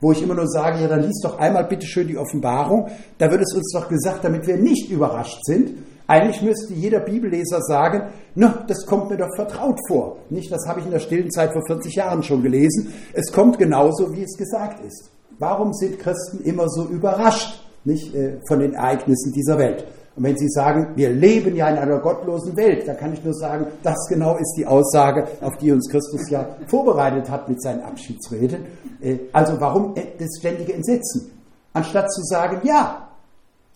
[0.00, 3.30] Wo ich immer nur sage, ja, dann liest doch einmal bitte schön die Offenbarung, da
[3.30, 5.72] wird es uns doch gesagt, damit wir nicht überrascht sind.
[6.06, 10.16] Eigentlich müsste jeder Bibelleser sagen, na, das kommt mir doch vertraut vor.
[10.30, 12.94] Nicht, das habe ich in der stillen Zeit vor 40 Jahren schon gelesen.
[13.12, 15.10] Es kommt genauso, wie es gesagt ist.
[15.38, 19.84] Warum sind Christen immer so überrascht, nicht, äh, von den Ereignissen dieser Welt?
[20.18, 23.34] Und wenn Sie sagen, wir leben ja in einer gottlosen Welt, da kann ich nur
[23.34, 27.82] sagen, das genau ist die Aussage, auf die uns Christus ja vorbereitet hat mit seinen
[27.82, 28.66] Abschiedsreden.
[29.00, 31.30] Äh, also warum das ständige Entsetzen?
[31.72, 33.10] Anstatt zu sagen, ja,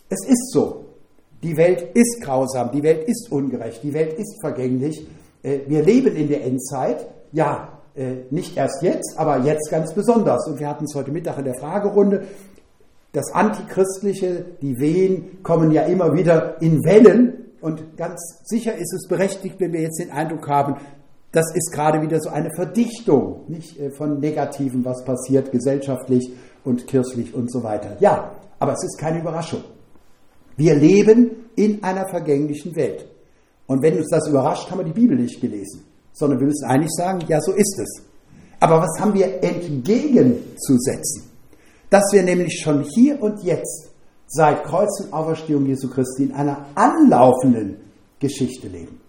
[0.09, 0.83] es ist so.
[1.43, 5.07] Die Welt ist grausam, die Welt ist ungerecht, die Welt ist vergänglich.
[5.43, 7.07] Äh, wir leben in der Endzeit.
[7.31, 10.45] Ja, äh, nicht erst jetzt, aber jetzt ganz besonders.
[10.45, 12.25] Und wir hatten es heute Mittag in der Fragerunde
[13.13, 19.07] das Antichristliche, die Wehen kommen ja immer wieder in Wellen und ganz sicher ist es
[19.07, 20.75] berechtigt, wenn wir jetzt den Eindruck haben,
[21.31, 26.33] das ist gerade wieder so eine Verdichtung nicht, äh, von Negativen, was passiert gesellschaftlich
[26.65, 27.97] und kirchlich und so weiter.
[27.99, 29.63] Ja, aber es ist keine Überraschung.
[30.57, 33.07] Wir leben in einer vergänglichen Welt.
[33.67, 36.93] Und wenn uns das überrascht, haben wir die Bibel nicht gelesen, sondern wir müssen eigentlich
[36.95, 38.03] sagen, ja, so ist es.
[38.59, 41.32] Aber was haben wir entgegenzusetzen?
[41.93, 43.91] Dass wir nämlich schon hier und jetzt
[44.25, 47.75] seit Kreuz und Auferstehung Jesu Christi in einer anlaufenden
[48.17, 48.99] Geschichte leben.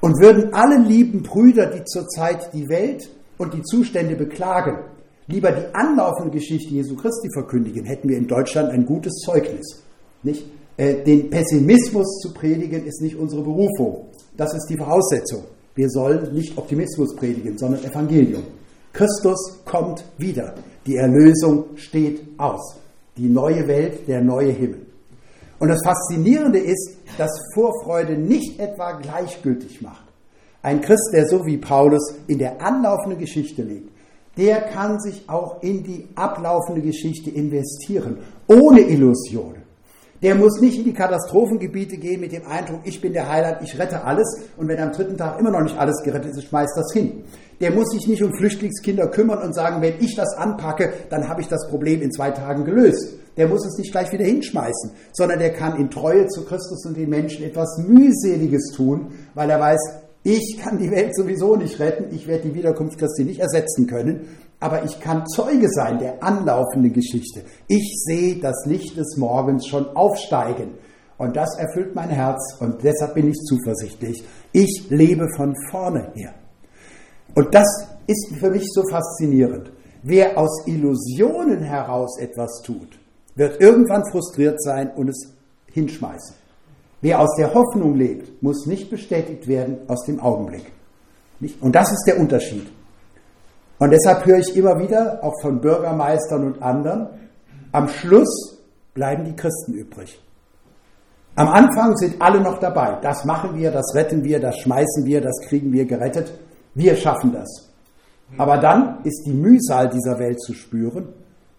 [0.00, 4.76] Und würden alle lieben Brüder, die zurzeit die Welt und die Zustände beklagen,
[5.26, 9.82] lieber die anlaufende Geschichte Jesu Christi verkündigen, hätten wir in Deutschland ein gutes Zeugnis.
[10.22, 10.44] Nicht?
[10.76, 14.04] Äh, den Pessimismus zu predigen ist nicht unsere Berufung.
[14.36, 15.44] Das ist die Voraussetzung.
[15.74, 18.42] Wir sollen nicht Optimismus predigen, sondern Evangelium.
[18.92, 20.54] Christus kommt wieder.
[20.88, 22.76] Die Erlösung steht aus.
[23.18, 24.86] Die neue Welt, der neue Himmel.
[25.58, 30.04] Und das Faszinierende ist, dass Vorfreude nicht etwa gleichgültig macht.
[30.62, 33.90] Ein Christ, der so wie Paulus in der anlaufenden Geschichte lebt,
[34.38, 39.62] der kann sich auch in die ablaufende Geschichte investieren, ohne Illusionen.
[40.20, 43.78] Der muss nicht in die Katastrophengebiete gehen mit dem Eindruck, ich bin der Heiland, ich
[43.78, 44.26] rette alles
[44.56, 47.22] und wenn am dritten Tag immer noch nicht alles gerettet ist, schmeißt das hin.
[47.60, 51.40] Der muss sich nicht um Flüchtlingskinder kümmern und sagen, wenn ich das anpacke, dann habe
[51.40, 53.14] ich das Problem in zwei Tagen gelöst.
[53.36, 56.96] Der muss es nicht gleich wieder hinschmeißen, sondern der kann in Treue zu Christus und
[56.96, 59.80] den Menschen etwas mühseliges tun, weil er weiß,
[60.24, 64.26] ich kann die Welt sowieso nicht retten, ich werde die Wiederkunft Christi nicht ersetzen können,
[64.60, 67.44] aber ich kann Zeuge sein der anlaufenden Geschichte.
[67.68, 70.74] Ich sehe das Licht des Morgens schon aufsteigen.
[71.16, 74.24] Und das erfüllt mein Herz und deshalb bin ich zuversichtlich.
[74.52, 76.34] Ich lebe von vorne her.
[77.34, 77.66] Und das
[78.06, 79.70] ist für mich so faszinierend.
[80.02, 82.98] Wer aus Illusionen heraus etwas tut,
[83.34, 85.34] wird irgendwann frustriert sein und es
[85.72, 86.34] hinschmeißen.
[87.00, 90.72] Wer aus der Hoffnung lebt, muss nicht bestätigt werden aus dem Augenblick.
[91.60, 92.66] Und das ist der Unterschied.
[93.78, 97.08] Und deshalb höre ich immer wieder, auch von Bürgermeistern und anderen,
[97.72, 98.58] am Schluss
[98.94, 100.20] bleiben die Christen übrig.
[101.36, 102.98] Am Anfang sind alle noch dabei.
[103.00, 106.32] Das machen wir, das retten wir, das schmeißen wir, das kriegen wir gerettet.
[106.74, 107.68] Wir schaffen das.
[108.36, 111.08] Aber dann ist die Mühsal dieser Welt zu spüren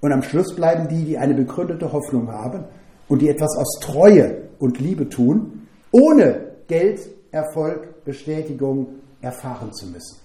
[0.02, 2.66] und am Schluss bleiben die, die eine begründete Hoffnung haben
[3.08, 7.00] und die etwas aus Treue und Liebe tun, ohne Geld,
[7.32, 8.88] Erfolg, Bestätigung
[9.22, 10.18] erfahren zu müssen.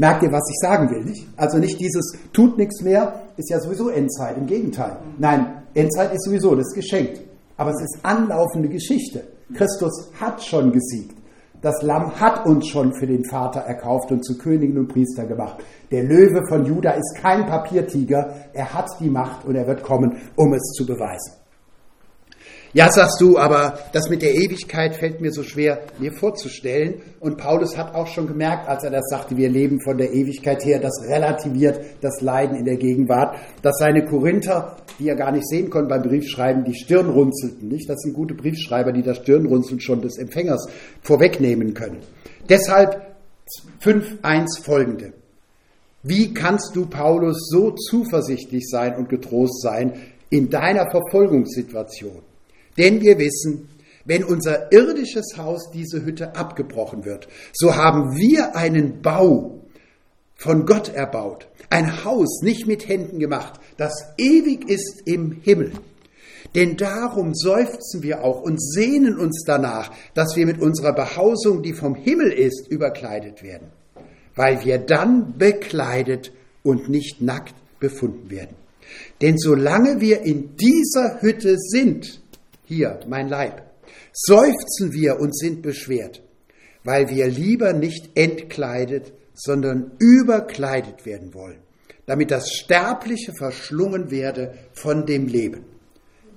[0.00, 1.28] Merkt ihr, was ich sagen will, nicht?
[1.36, 4.96] Also nicht dieses tut nichts mehr, ist ja sowieso Endzeit, im Gegenteil.
[5.18, 7.20] Nein, Endzeit ist sowieso, das ist geschenkt.
[7.58, 9.24] Aber es ist anlaufende Geschichte.
[9.52, 11.16] Christus hat schon gesiegt.
[11.60, 15.62] Das Lamm hat uns schon für den Vater erkauft und zu Königen und Priester gemacht.
[15.90, 20.16] Der Löwe von Juda ist kein Papiertiger, er hat die Macht und er wird kommen,
[20.34, 21.39] um es zu beweisen.
[22.72, 27.02] Ja, sagst du, aber das mit der Ewigkeit fällt mir so schwer, mir vorzustellen.
[27.18, 30.64] Und Paulus hat auch schon gemerkt, als er das sagte, wir leben von der Ewigkeit
[30.64, 35.48] her, das relativiert das Leiden in der Gegenwart, dass seine Korinther, die er gar nicht
[35.48, 37.66] sehen konnten beim Briefschreiben, die Stirn runzelten.
[37.66, 37.90] Nicht?
[37.90, 40.68] Das sind gute Briefschreiber, die das Stirnrunzeln schon des Empfängers
[41.02, 41.98] vorwegnehmen können.
[42.48, 43.16] Deshalb
[43.82, 45.12] 5.1 folgende.
[46.04, 49.94] Wie kannst du, Paulus, so zuversichtlich sein und getrost sein
[50.30, 52.29] in deiner Verfolgungssituation?
[52.76, 53.68] Denn wir wissen,
[54.04, 59.60] wenn unser irdisches Haus, diese Hütte, abgebrochen wird, so haben wir einen Bau
[60.36, 61.48] von Gott erbaut.
[61.68, 65.72] Ein Haus nicht mit Händen gemacht, das ewig ist im Himmel.
[66.54, 71.74] Denn darum seufzen wir auch und sehnen uns danach, dass wir mit unserer Behausung, die
[71.74, 73.68] vom Himmel ist, überkleidet werden,
[74.34, 78.56] weil wir dann bekleidet und nicht nackt befunden werden.
[79.20, 82.19] Denn solange wir in dieser Hütte sind,
[82.70, 83.62] hier mein Leib,
[84.12, 86.22] seufzen wir und sind beschwert,
[86.84, 91.58] weil wir lieber nicht entkleidet, sondern überkleidet werden wollen,
[92.06, 95.64] damit das Sterbliche verschlungen werde von dem Leben.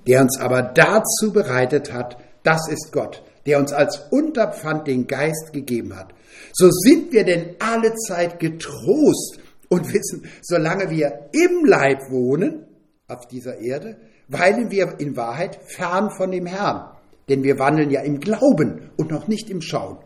[0.08, 5.52] Der uns aber dazu bereitet hat, das ist Gott, der uns als Unterpfand den Geist
[5.52, 6.14] gegeben hat.
[6.52, 12.66] So sind wir denn alle Zeit getrost und wissen, solange wir im Leib wohnen,
[13.06, 13.96] auf dieser Erde,
[14.28, 16.88] weilen wir in Wahrheit fern von dem Herrn,
[17.28, 19.98] denn wir wandeln ja im Glauben und noch nicht im Schauen.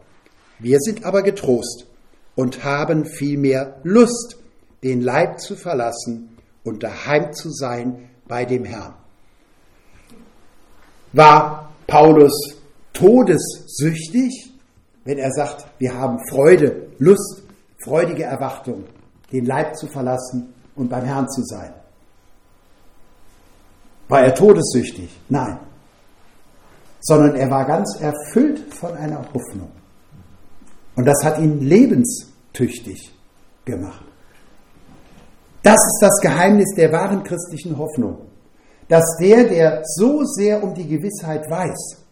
[0.59, 1.87] Wir sind aber getrost
[2.35, 4.37] und haben vielmehr Lust,
[4.83, 8.95] den Leib zu verlassen und daheim zu sein bei dem Herrn.
[11.13, 12.61] War Paulus
[12.93, 14.53] todessüchtig,
[15.05, 17.43] wenn er sagt, wir haben Freude, Lust,
[17.83, 18.85] freudige Erwartung,
[19.33, 21.73] den Leib zu verlassen und beim Herrn zu sein?
[24.09, 25.21] War er todessüchtig?
[25.29, 25.59] Nein.
[27.01, 29.71] Sondern er war ganz erfüllt von einer Hoffnung.
[30.97, 33.13] Und das hat ihn lebenstüchtig
[33.65, 34.05] gemacht.
[35.63, 38.19] Das ist das Geheimnis der wahren christlichen Hoffnung.
[38.89, 42.05] Dass der, der so sehr um die Gewissheit weiß,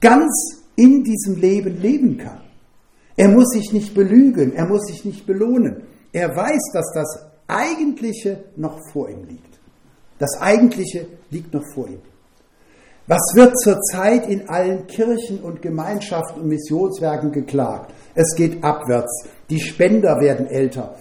[0.00, 2.40] ganz in diesem Leben leben kann.
[3.16, 5.82] Er muss sich nicht belügen, er muss sich nicht belohnen.
[6.12, 9.51] Er weiß, dass das Eigentliche noch vor ihm liegt.
[10.22, 11.98] Das Eigentliche liegt noch vor ihm.
[13.08, 17.92] Was wird zurzeit in allen Kirchen und Gemeinschaften und Missionswerken geklagt?
[18.14, 19.26] Es geht abwärts.
[19.50, 20.94] Die Spender werden älter.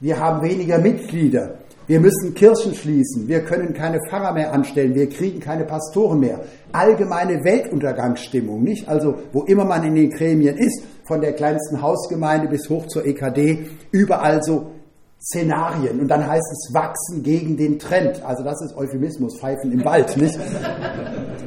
[0.00, 1.54] Wir haben weniger Mitglieder.
[1.86, 3.26] Wir müssen Kirchen schließen.
[3.26, 4.94] Wir können keine Pfarrer mehr anstellen.
[4.94, 6.40] Wir kriegen keine Pastoren mehr.
[6.70, 8.86] Allgemeine Weltuntergangsstimmung, nicht?
[8.86, 13.06] Also, wo immer man in den Gremien ist, von der kleinsten Hausgemeinde bis hoch zur
[13.06, 14.72] EKD, überall so
[15.20, 18.22] Szenarien und dann heißt es wachsen gegen den Trend.
[18.24, 20.38] Also das ist Euphemismus, Pfeifen im Wald, nicht?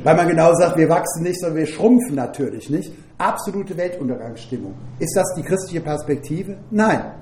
[0.03, 2.91] Weil man genau sagt, wir wachsen nicht, sondern wir schrumpfen natürlich, nicht?
[3.17, 4.73] Absolute Weltuntergangsstimmung.
[4.99, 6.57] Ist das die christliche Perspektive?
[6.69, 7.13] Nein.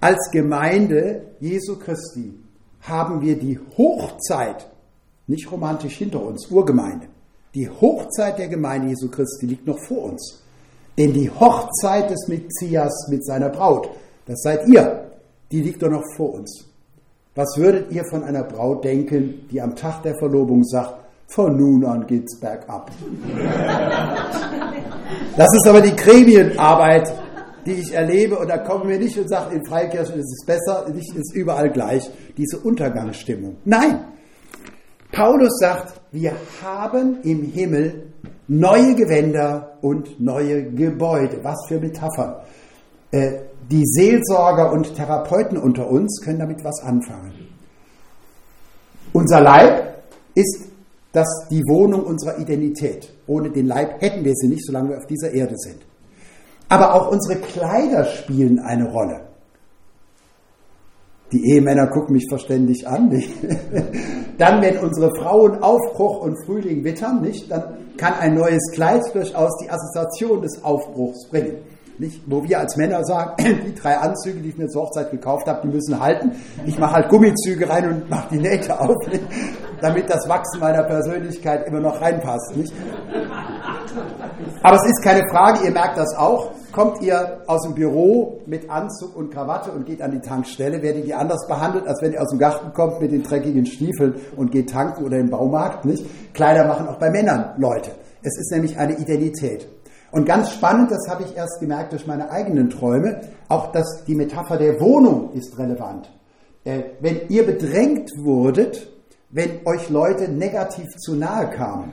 [0.00, 2.34] Als Gemeinde Jesu Christi
[2.82, 4.68] haben wir die Hochzeit,
[5.26, 7.06] nicht romantisch hinter uns, Urgemeinde.
[7.54, 10.42] Die Hochzeit der Gemeinde Jesu Christi liegt noch vor uns.
[10.96, 13.88] Denn die Hochzeit des Messias mit seiner Braut,
[14.26, 15.11] das seid ihr,
[15.52, 16.66] die liegt doch noch vor uns.
[17.34, 20.94] Was würdet ihr von einer Braut denken, die am Tag der Verlobung sagt,
[21.28, 22.90] von nun an geht's bergab?
[25.36, 27.12] Das ist aber die Gremienarbeit,
[27.64, 30.88] die ich erlebe und da kommen wir nicht und sagen, in Freikirchen ist es besser,
[30.92, 33.56] nicht ist überall gleich, diese Untergangsstimmung.
[33.64, 34.04] Nein,
[35.12, 36.32] Paulus sagt, wir
[36.62, 38.12] haben im Himmel
[38.48, 41.38] neue Gewänder und neue Gebäude.
[41.42, 42.36] Was für Metaphern.
[43.10, 43.40] Äh,
[43.70, 47.32] die Seelsorger und Therapeuten unter uns können damit was anfangen.
[49.12, 50.02] Unser Leib
[50.34, 50.72] ist
[51.12, 53.12] das die Wohnung unserer Identität.
[53.26, 55.82] Ohne den Leib hätten wir sie nicht, solange wir auf dieser Erde sind.
[56.68, 59.20] Aber auch unsere Kleider spielen eine Rolle.
[61.32, 63.08] Die Ehemänner gucken mich verständig an.
[63.08, 63.30] Nicht?
[64.38, 67.50] Dann, wenn unsere Frauen Aufbruch und Frühling wittern, nicht?
[67.50, 71.56] dann kann ein neues Kleid durchaus die Assoziation des Aufbruchs bringen.
[72.02, 72.20] Nicht?
[72.26, 73.36] Wo wir als Männer sagen,
[73.66, 76.32] die drei Anzüge, die ich mir zur Hochzeit gekauft habe, die müssen halten.
[76.66, 79.22] Ich mache halt Gummizüge rein und mache die Nähte auf, nicht?
[79.80, 82.56] damit das Wachsen meiner Persönlichkeit immer noch reinpasst.
[82.56, 82.72] Nicht?
[84.64, 86.50] Aber es ist keine Frage, ihr merkt das auch.
[86.72, 91.04] Kommt ihr aus dem Büro mit Anzug und Krawatte und geht an die Tankstelle, werdet
[91.06, 94.50] ihr anders behandelt, als wenn ihr aus dem Garten kommt mit den dreckigen Stiefeln und
[94.50, 96.04] geht tanken oder im Baumarkt, nicht?
[96.34, 97.92] Kleider machen auch bei Männern Leute.
[98.24, 99.68] Es ist nämlich eine Identität.
[100.12, 104.14] Und ganz spannend, das habe ich erst gemerkt durch meine eigenen Träume, auch dass die
[104.14, 106.10] Metapher der Wohnung ist relevant.
[106.64, 108.88] Äh, wenn ihr bedrängt wurdet,
[109.30, 111.92] wenn euch Leute negativ zu nahe kamen,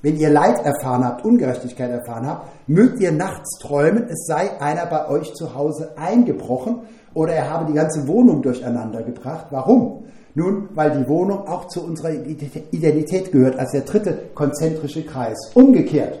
[0.00, 4.86] wenn ihr Leid erfahren habt, Ungerechtigkeit erfahren habt, mögt ihr nachts träumen, es sei einer
[4.86, 6.80] bei euch zu Hause eingebrochen
[7.12, 9.48] oder er habe die ganze Wohnung durcheinander gebracht.
[9.50, 10.04] Warum?
[10.34, 15.50] Nun, weil die Wohnung auch zu unserer Identität gehört, als der dritte konzentrische Kreis.
[15.54, 16.20] Umgekehrt,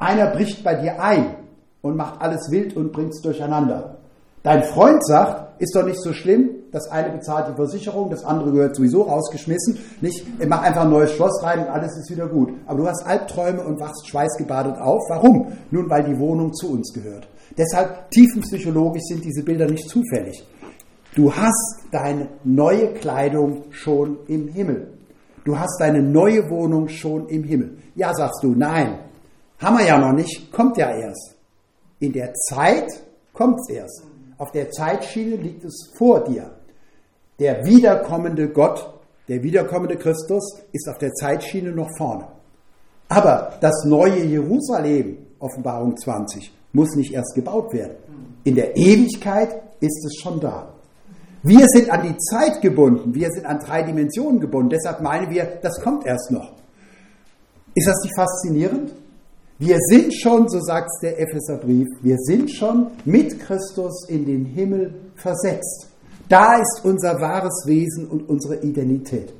[0.00, 1.36] einer bricht bei dir ein
[1.82, 3.98] und macht alles wild und bringt es durcheinander.
[4.42, 8.52] Dein Freund sagt, ist doch nicht so schlimm, das eine bezahlt die Versicherung, das andere
[8.52, 10.24] gehört sowieso rausgeschmissen, nicht?
[10.48, 12.50] Mach einfach ein neues Schloss rein und alles ist wieder gut.
[12.66, 15.02] Aber du hast Albträume und wachst schweißgebadet auf.
[15.10, 15.52] Warum?
[15.70, 17.28] Nun, weil die Wohnung zu uns gehört.
[17.58, 20.46] Deshalb tiefenpsychologisch sind diese Bilder nicht zufällig.
[21.14, 24.92] Du hast deine neue Kleidung schon im Himmel.
[25.44, 27.76] Du hast deine neue Wohnung schon im Himmel.
[27.96, 29.00] Ja, sagst du, nein,
[29.60, 31.36] haben wir ja noch nicht, kommt ja erst.
[31.98, 32.88] In der Zeit
[33.32, 34.02] kommt es erst.
[34.38, 36.50] Auf der Zeitschiene liegt es vor dir.
[37.38, 38.94] Der wiederkommende Gott,
[39.28, 42.26] der wiederkommende Christus ist auf der Zeitschiene noch vorne.
[43.08, 47.96] Aber das neue Jerusalem, Offenbarung 20, muss nicht erst gebaut werden.
[48.44, 50.72] In der Ewigkeit ist es schon da.
[51.42, 54.70] Wir sind an die Zeit gebunden, wir sind an drei Dimensionen gebunden.
[54.70, 56.52] Deshalb meinen wir, das kommt erst noch.
[57.74, 58.92] Ist das nicht faszinierend?
[59.60, 64.46] Wir sind schon, so sagt es der Epheserbrief, wir sind schon mit Christus in den
[64.46, 65.90] Himmel versetzt.
[66.30, 69.34] Da ist unser wahres Wesen und unsere Identität.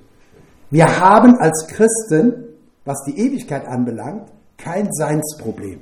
[0.70, 2.48] Wir haben als Christen,
[2.84, 5.80] was die Ewigkeit anbelangt, kein Seinsproblem.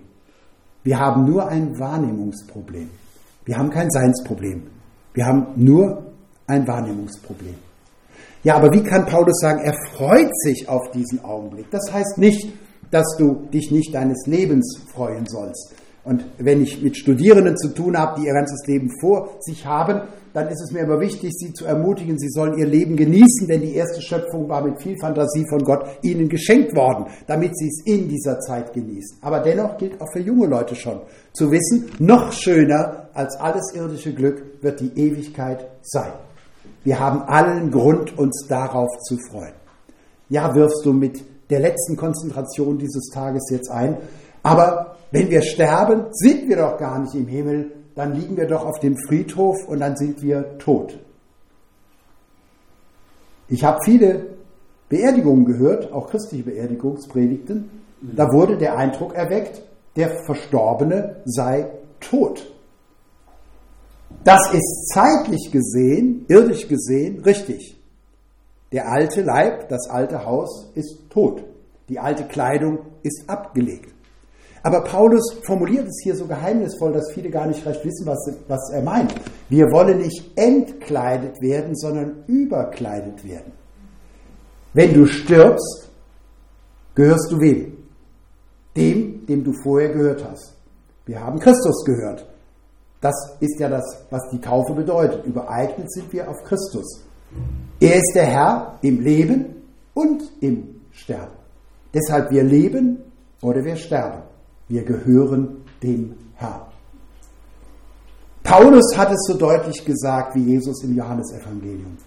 [0.84, 2.90] Wir haben nur ein Wahrnehmungsproblem.
[3.44, 4.62] Wir haben kein Seinsproblem.
[5.14, 6.12] Wir haben nur
[6.46, 7.56] ein Wahrnehmungsproblem.
[8.44, 11.68] Ja, aber wie kann Paulus sagen, er freut sich auf diesen Augenblick?
[11.72, 12.52] Das heißt nicht,
[12.90, 15.74] dass du dich nicht deines Lebens freuen sollst.
[16.04, 20.00] Und wenn ich mit Studierenden zu tun habe, die ihr ganzes Leben vor sich haben,
[20.32, 23.60] dann ist es mir immer wichtig, sie zu ermutigen, sie sollen ihr Leben genießen, denn
[23.60, 27.82] die erste Schöpfung war mit viel Fantasie von Gott ihnen geschenkt worden, damit sie es
[27.84, 29.18] in dieser Zeit genießen.
[29.20, 31.00] Aber dennoch gilt auch für junge Leute schon
[31.32, 36.12] zu wissen, noch schöner als alles irdische Glück wird die Ewigkeit sein.
[36.84, 39.54] Wir haben allen Grund, uns darauf zu freuen.
[40.30, 43.96] Ja, wirfst du mit der letzten Konzentration dieses Tages jetzt ein.
[44.42, 48.64] Aber wenn wir sterben, sind wir doch gar nicht im Himmel, dann liegen wir doch
[48.64, 50.98] auf dem Friedhof und dann sind wir tot.
[53.48, 54.26] Ich habe viele
[54.88, 57.70] Beerdigungen gehört, auch christliche Beerdigungspredigten.
[58.00, 59.62] Da wurde der Eindruck erweckt,
[59.96, 61.66] der Verstorbene sei
[62.00, 62.52] tot.
[64.24, 67.77] Das ist zeitlich gesehen, irdisch gesehen, richtig.
[68.72, 71.42] Der alte Leib, das alte Haus ist tot.
[71.88, 73.94] Die alte Kleidung ist abgelegt.
[74.62, 78.70] Aber Paulus formuliert es hier so geheimnisvoll, dass viele gar nicht recht wissen, was, was
[78.70, 79.14] er meint.
[79.48, 83.52] Wir wollen nicht entkleidet werden, sondern überkleidet werden.
[84.74, 85.88] Wenn du stirbst,
[86.94, 87.78] gehörst du wem?
[88.76, 90.54] Dem, dem du vorher gehört hast.
[91.06, 92.26] Wir haben Christus gehört.
[93.00, 95.24] Das ist ja das, was die Taufe bedeutet.
[95.24, 97.07] Übereignet sind wir auf Christus.
[97.80, 99.56] Er ist der Herr im Leben
[99.94, 101.36] und im Sterben.
[101.94, 102.98] Deshalb wir leben
[103.40, 104.22] oder wir sterben.
[104.68, 106.62] Wir gehören dem Herrn.
[108.42, 111.98] Paulus hat es so deutlich gesagt wie Jesus im Johannesevangelium.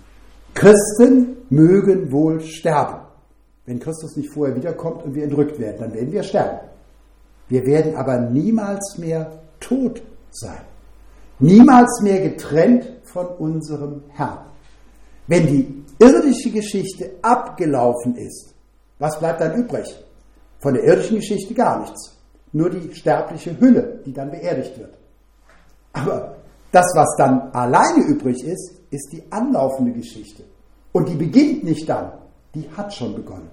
[0.53, 3.01] Christen mögen wohl sterben.
[3.65, 6.59] Wenn Christus nicht vorher wiederkommt und wir entrückt werden, dann werden wir sterben.
[7.47, 10.01] Wir werden aber niemals mehr tot
[10.31, 10.61] sein.
[11.39, 14.50] Niemals mehr getrennt von unserem Herrn.
[15.31, 18.53] Wenn die irdische Geschichte abgelaufen ist,
[18.99, 19.87] was bleibt dann übrig?
[20.59, 22.17] Von der irdischen Geschichte gar nichts.
[22.51, 24.93] Nur die sterbliche Hülle, die dann beerdigt wird.
[25.93, 26.35] Aber
[26.73, 30.43] das, was dann alleine übrig ist, ist die anlaufende Geschichte.
[30.91, 32.11] Und die beginnt nicht dann,
[32.53, 33.49] die hat schon begonnen.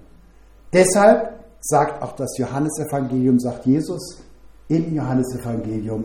[0.73, 4.21] Deshalb sagt auch das Johannesevangelium, sagt Jesus
[4.67, 6.03] im Johannesevangelium,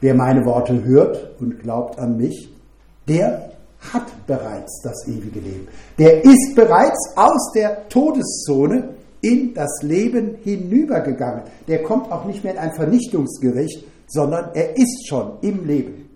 [0.00, 2.50] wer meine Worte hört und glaubt an mich,
[3.06, 3.49] der
[3.92, 5.68] hat bereits das ewige Leben.
[5.98, 11.44] Der ist bereits aus der Todeszone in das Leben hinübergegangen.
[11.68, 16.08] Der kommt auch nicht mehr in ein Vernichtungsgericht, sondern er ist schon im Leben.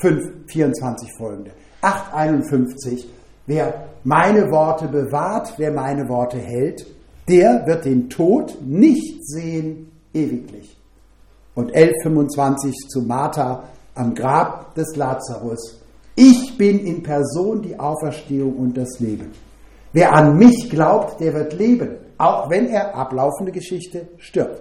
[0.00, 1.50] 5, 24 folgende.
[1.82, 3.08] 8, 51.
[3.46, 6.86] Wer meine Worte bewahrt, wer meine Worte hält,
[7.28, 10.76] der wird den Tod nicht sehen ewiglich.
[11.54, 13.64] Und 11.25 zu Martha
[13.94, 15.77] am Grab des Lazarus.
[16.20, 19.30] Ich bin in Person die Auferstehung und das Leben.
[19.92, 24.60] Wer an mich glaubt, der wird leben, auch wenn er ablaufende Geschichte stirbt.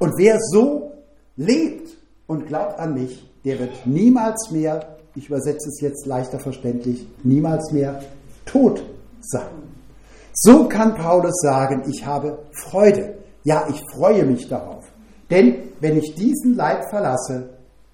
[0.00, 0.90] Und wer so
[1.36, 1.90] lebt
[2.26, 7.70] und glaubt an mich, der wird niemals mehr, ich übersetze es jetzt leichter verständlich, niemals
[7.70, 8.02] mehr
[8.44, 8.82] tot
[9.20, 9.62] sein.
[10.32, 13.14] So kann Paulus sagen, ich habe Freude.
[13.44, 14.84] Ja, ich freue mich darauf.
[15.30, 17.50] Denn wenn ich diesen Leib verlasse,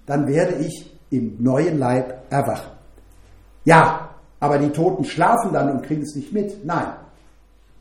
[0.07, 2.72] dann werde ich im neuen Leib erwachen.
[3.65, 4.09] Ja,
[4.39, 6.65] aber die Toten schlafen dann und kriegen es nicht mit.
[6.65, 6.87] Nein,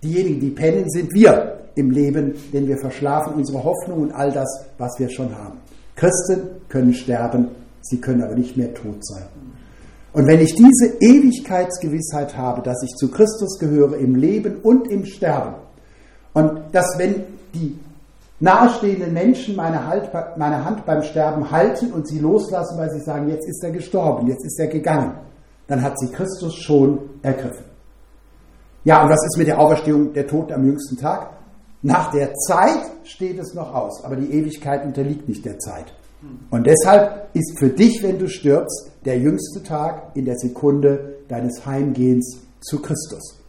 [0.02, 4.66] diejenigen, die pennen, sind wir im Leben, denn wir verschlafen unsere Hoffnung und all das,
[4.78, 5.58] was wir schon haben.
[5.96, 7.48] Christen können sterben,
[7.80, 9.24] sie können aber nicht mehr tot sein.
[10.12, 15.06] Und wenn ich diese Ewigkeitsgewissheit habe, dass ich zu Christus gehöre im Leben und im
[15.06, 15.54] Sterben,
[16.34, 17.24] und dass wenn
[17.54, 17.78] die
[18.40, 23.28] nahestehenden Menschen meine, halt, meine Hand beim Sterben halten und sie loslassen, weil sie sagen,
[23.28, 25.12] jetzt ist er gestorben, jetzt ist er gegangen,
[25.72, 27.64] dann hat sie Christus schon ergriffen.
[28.84, 31.30] Ja, und was ist mit der Auferstehung der Toten am jüngsten Tag?
[31.80, 35.94] Nach der Zeit steht es noch aus, aber die Ewigkeit unterliegt nicht der Zeit.
[36.50, 41.64] Und deshalb ist für dich, wenn du stirbst, der jüngste Tag in der Sekunde deines
[41.64, 43.40] Heimgehens zu Christus.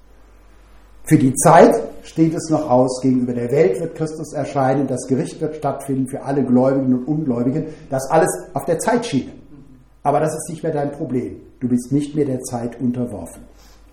[1.03, 5.41] Für die Zeit steht es noch aus, gegenüber der Welt wird Christus erscheinen, das Gericht
[5.41, 9.31] wird stattfinden für alle Gläubigen und Ungläubigen, das alles auf der Zeitschiene.
[10.03, 11.41] Aber das ist nicht mehr dein Problem.
[11.63, 13.43] Du bist nicht mehr der Zeit unterworfen.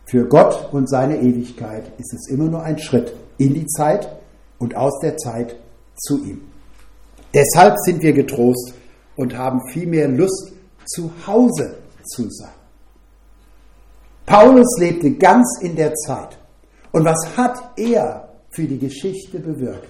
[0.04, 4.10] Für Gott und seine Ewigkeit ist es immer nur ein Schritt in die Zeit
[4.58, 5.54] und aus der Zeit
[5.94, 6.40] zu ihm.
[7.32, 8.74] Deshalb sind wir getrost
[9.14, 10.52] und haben viel mehr Lust,
[10.84, 11.76] zu Hause
[12.12, 12.50] zu sein.
[14.26, 16.40] Paulus lebte ganz in der Zeit.
[16.90, 19.86] Und was hat er für die Geschichte bewirkt?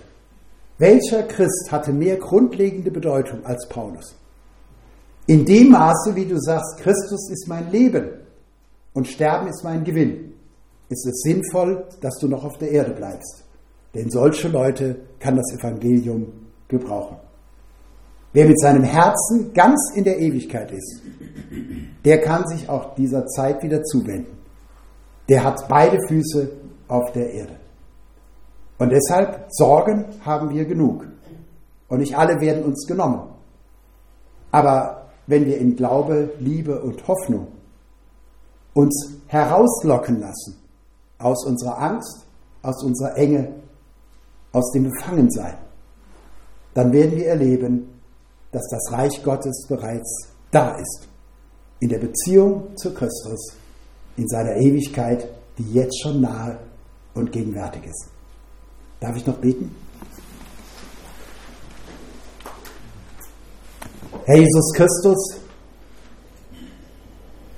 [0.77, 4.20] Welcher Christ hatte mehr grundlegende Bedeutung als Paulus?
[5.27, 8.09] In dem Maße, wie du sagst, Christus ist mein Leben
[8.95, 10.33] und Sterben ist mein Gewinn,
[10.89, 13.45] ist es sinnvoll, dass du noch auf der Erde bleibst.
[13.95, 16.27] Denn solche Leute kann das Evangelium
[16.69, 17.17] gebrauchen.
[18.33, 21.03] Wer mit seinem Herzen ganz in der Ewigkeit ist,
[22.05, 24.39] der kann sich auch dieser Zeit wieder zuwenden.
[25.29, 26.51] Der hat beide Füße
[26.87, 27.57] auf der Erde.
[28.79, 31.07] Und deshalb Sorgen haben wir genug.
[31.89, 33.29] Und nicht alle werden uns genommen.
[34.53, 35.00] Aber
[35.31, 37.47] wenn wir in Glaube, Liebe und Hoffnung
[38.75, 40.57] uns herauslocken lassen
[41.19, 42.27] aus unserer Angst,
[42.63, 43.53] aus unserer Enge,
[44.53, 45.55] aus dem Befangensein,
[46.75, 47.89] dann werden wir erleben,
[48.51, 51.09] dass das Reich Gottes bereits da ist.
[51.79, 53.55] In der Beziehung zu Christus,
[54.17, 55.29] in seiner Ewigkeit,
[55.59, 56.59] die jetzt schon nahe
[57.15, 58.07] und gegenwärtig ist.
[58.99, 59.75] Darf ich noch beten?
[64.31, 65.41] Herr Jesus Christus,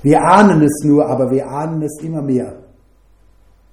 [0.03, 2.63] wir ahnen es nur, aber wir ahnen es immer mehr,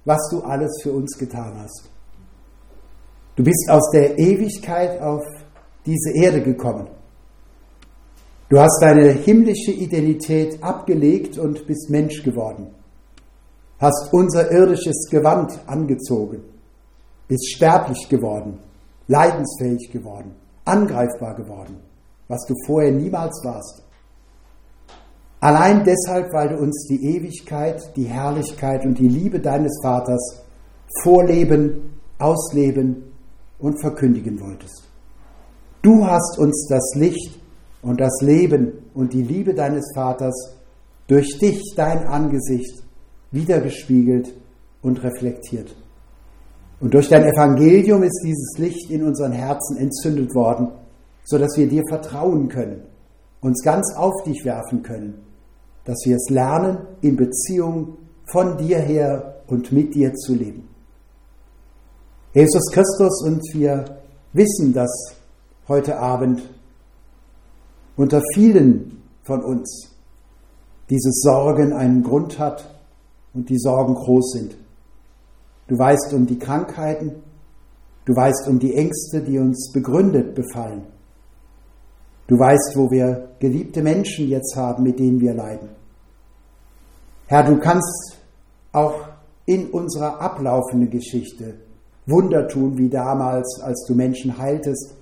[0.04, 1.88] was du alles für uns getan hast.
[3.36, 5.24] Du bist aus der Ewigkeit auf
[5.86, 6.88] diese Erde gekommen
[8.50, 12.66] Du hast deine himmlische Identität abgelegt und bist Mensch geworden.
[13.78, 16.42] Hast unser irdisches Gewand angezogen.
[17.28, 18.58] Bist sterblich geworden,
[19.06, 20.34] leidensfähig geworden,
[20.64, 21.76] angreifbar geworden,
[22.30, 23.82] was du vorher niemals warst.
[25.40, 30.44] Allein deshalb, weil du uns die Ewigkeit, die Herrlichkeit und die Liebe deines Vaters
[31.02, 33.02] vorleben, ausleben
[33.58, 34.88] und verkündigen wolltest.
[35.82, 37.40] Du hast uns das Licht
[37.82, 40.54] und das Leben und die Liebe deines Vaters
[41.08, 42.84] durch dich, dein Angesicht,
[43.32, 44.32] wiedergespiegelt
[44.82, 45.74] und reflektiert.
[46.78, 50.68] Und durch dein Evangelium ist dieses Licht in unseren Herzen entzündet worden,
[51.30, 52.82] sodass wir dir vertrauen können,
[53.40, 55.14] uns ganz auf dich werfen können,
[55.84, 57.98] dass wir es lernen, in Beziehung
[58.32, 60.68] von dir her und mit dir zu leben.
[62.34, 63.84] Jesus Christus, und wir
[64.32, 64.90] wissen, dass
[65.68, 66.42] heute Abend
[67.96, 69.88] unter vielen von uns
[70.90, 72.74] diese Sorgen einen Grund hat
[73.34, 74.56] und die Sorgen groß sind.
[75.68, 77.22] Du weißt um die Krankheiten,
[78.04, 80.82] du weißt um die Ängste, die uns begründet befallen.
[82.30, 85.68] Du weißt, wo wir geliebte Menschen jetzt haben, mit denen wir leiden.
[87.26, 88.20] Herr, du kannst
[88.70, 88.94] auch
[89.46, 91.54] in unserer ablaufenden Geschichte
[92.06, 94.94] Wunder tun, wie damals, als du Menschen heiltest,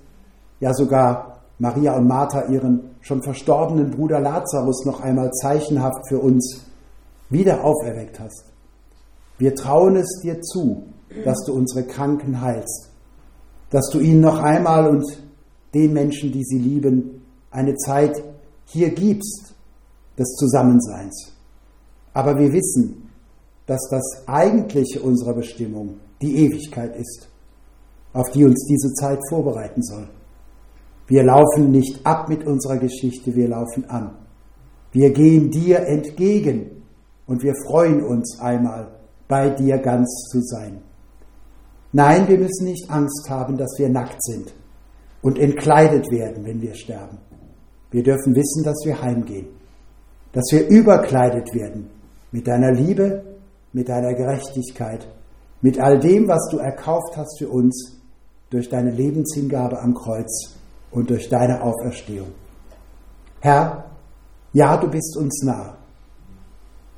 [0.59, 6.65] ja sogar Maria und Martha ihren schon verstorbenen Bruder Lazarus noch einmal zeichenhaft für uns
[7.29, 8.45] wieder auferweckt hast.
[9.37, 10.87] Wir trauen es dir zu,
[11.23, 12.89] dass du unsere Kranken heilst,
[13.69, 15.05] dass du ihnen noch einmal und
[15.75, 17.18] den Menschen, die sie lieben,
[17.51, 18.23] eine Zeit
[18.65, 19.55] hier gibst
[20.17, 21.33] des Zusammenseins.
[22.13, 23.09] Aber wir wissen,
[23.65, 27.29] dass das eigentliche unserer Bestimmung die Ewigkeit ist,
[28.13, 30.07] auf die uns diese Zeit vorbereiten soll.
[31.07, 34.11] Wir laufen nicht ab mit unserer Geschichte, wir laufen an.
[34.91, 36.83] Wir gehen dir entgegen
[37.25, 38.87] und wir freuen uns einmal,
[39.27, 40.81] bei dir ganz zu sein.
[41.91, 44.53] Nein, wir müssen nicht Angst haben, dass wir nackt sind
[45.21, 47.17] und entkleidet werden, wenn wir sterben.
[47.91, 49.47] Wir dürfen wissen, dass wir heimgehen,
[50.31, 51.89] dass wir überkleidet werden
[52.31, 53.23] mit deiner Liebe,
[53.73, 55.07] mit deiner Gerechtigkeit,
[55.61, 57.97] mit all dem, was du erkauft hast für uns
[58.49, 60.55] durch deine Lebenshingabe am Kreuz
[60.91, 62.29] und durch deine Auferstehung.
[63.41, 63.85] Herr,
[64.53, 65.77] ja, du bist uns nah.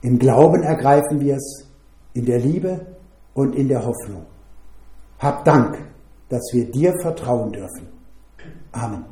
[0.01, 1.67] Im Glauben ergreifen wir es,
[2.13, 2.85] in der Liebe
[3.33, 4.25] und in der Hoffnung.
[5.19, 5.77] Hab Dank,
[6.29, 7.87] dass wir dir vertrauen dürfen.
[8.71, 9.05] Amen.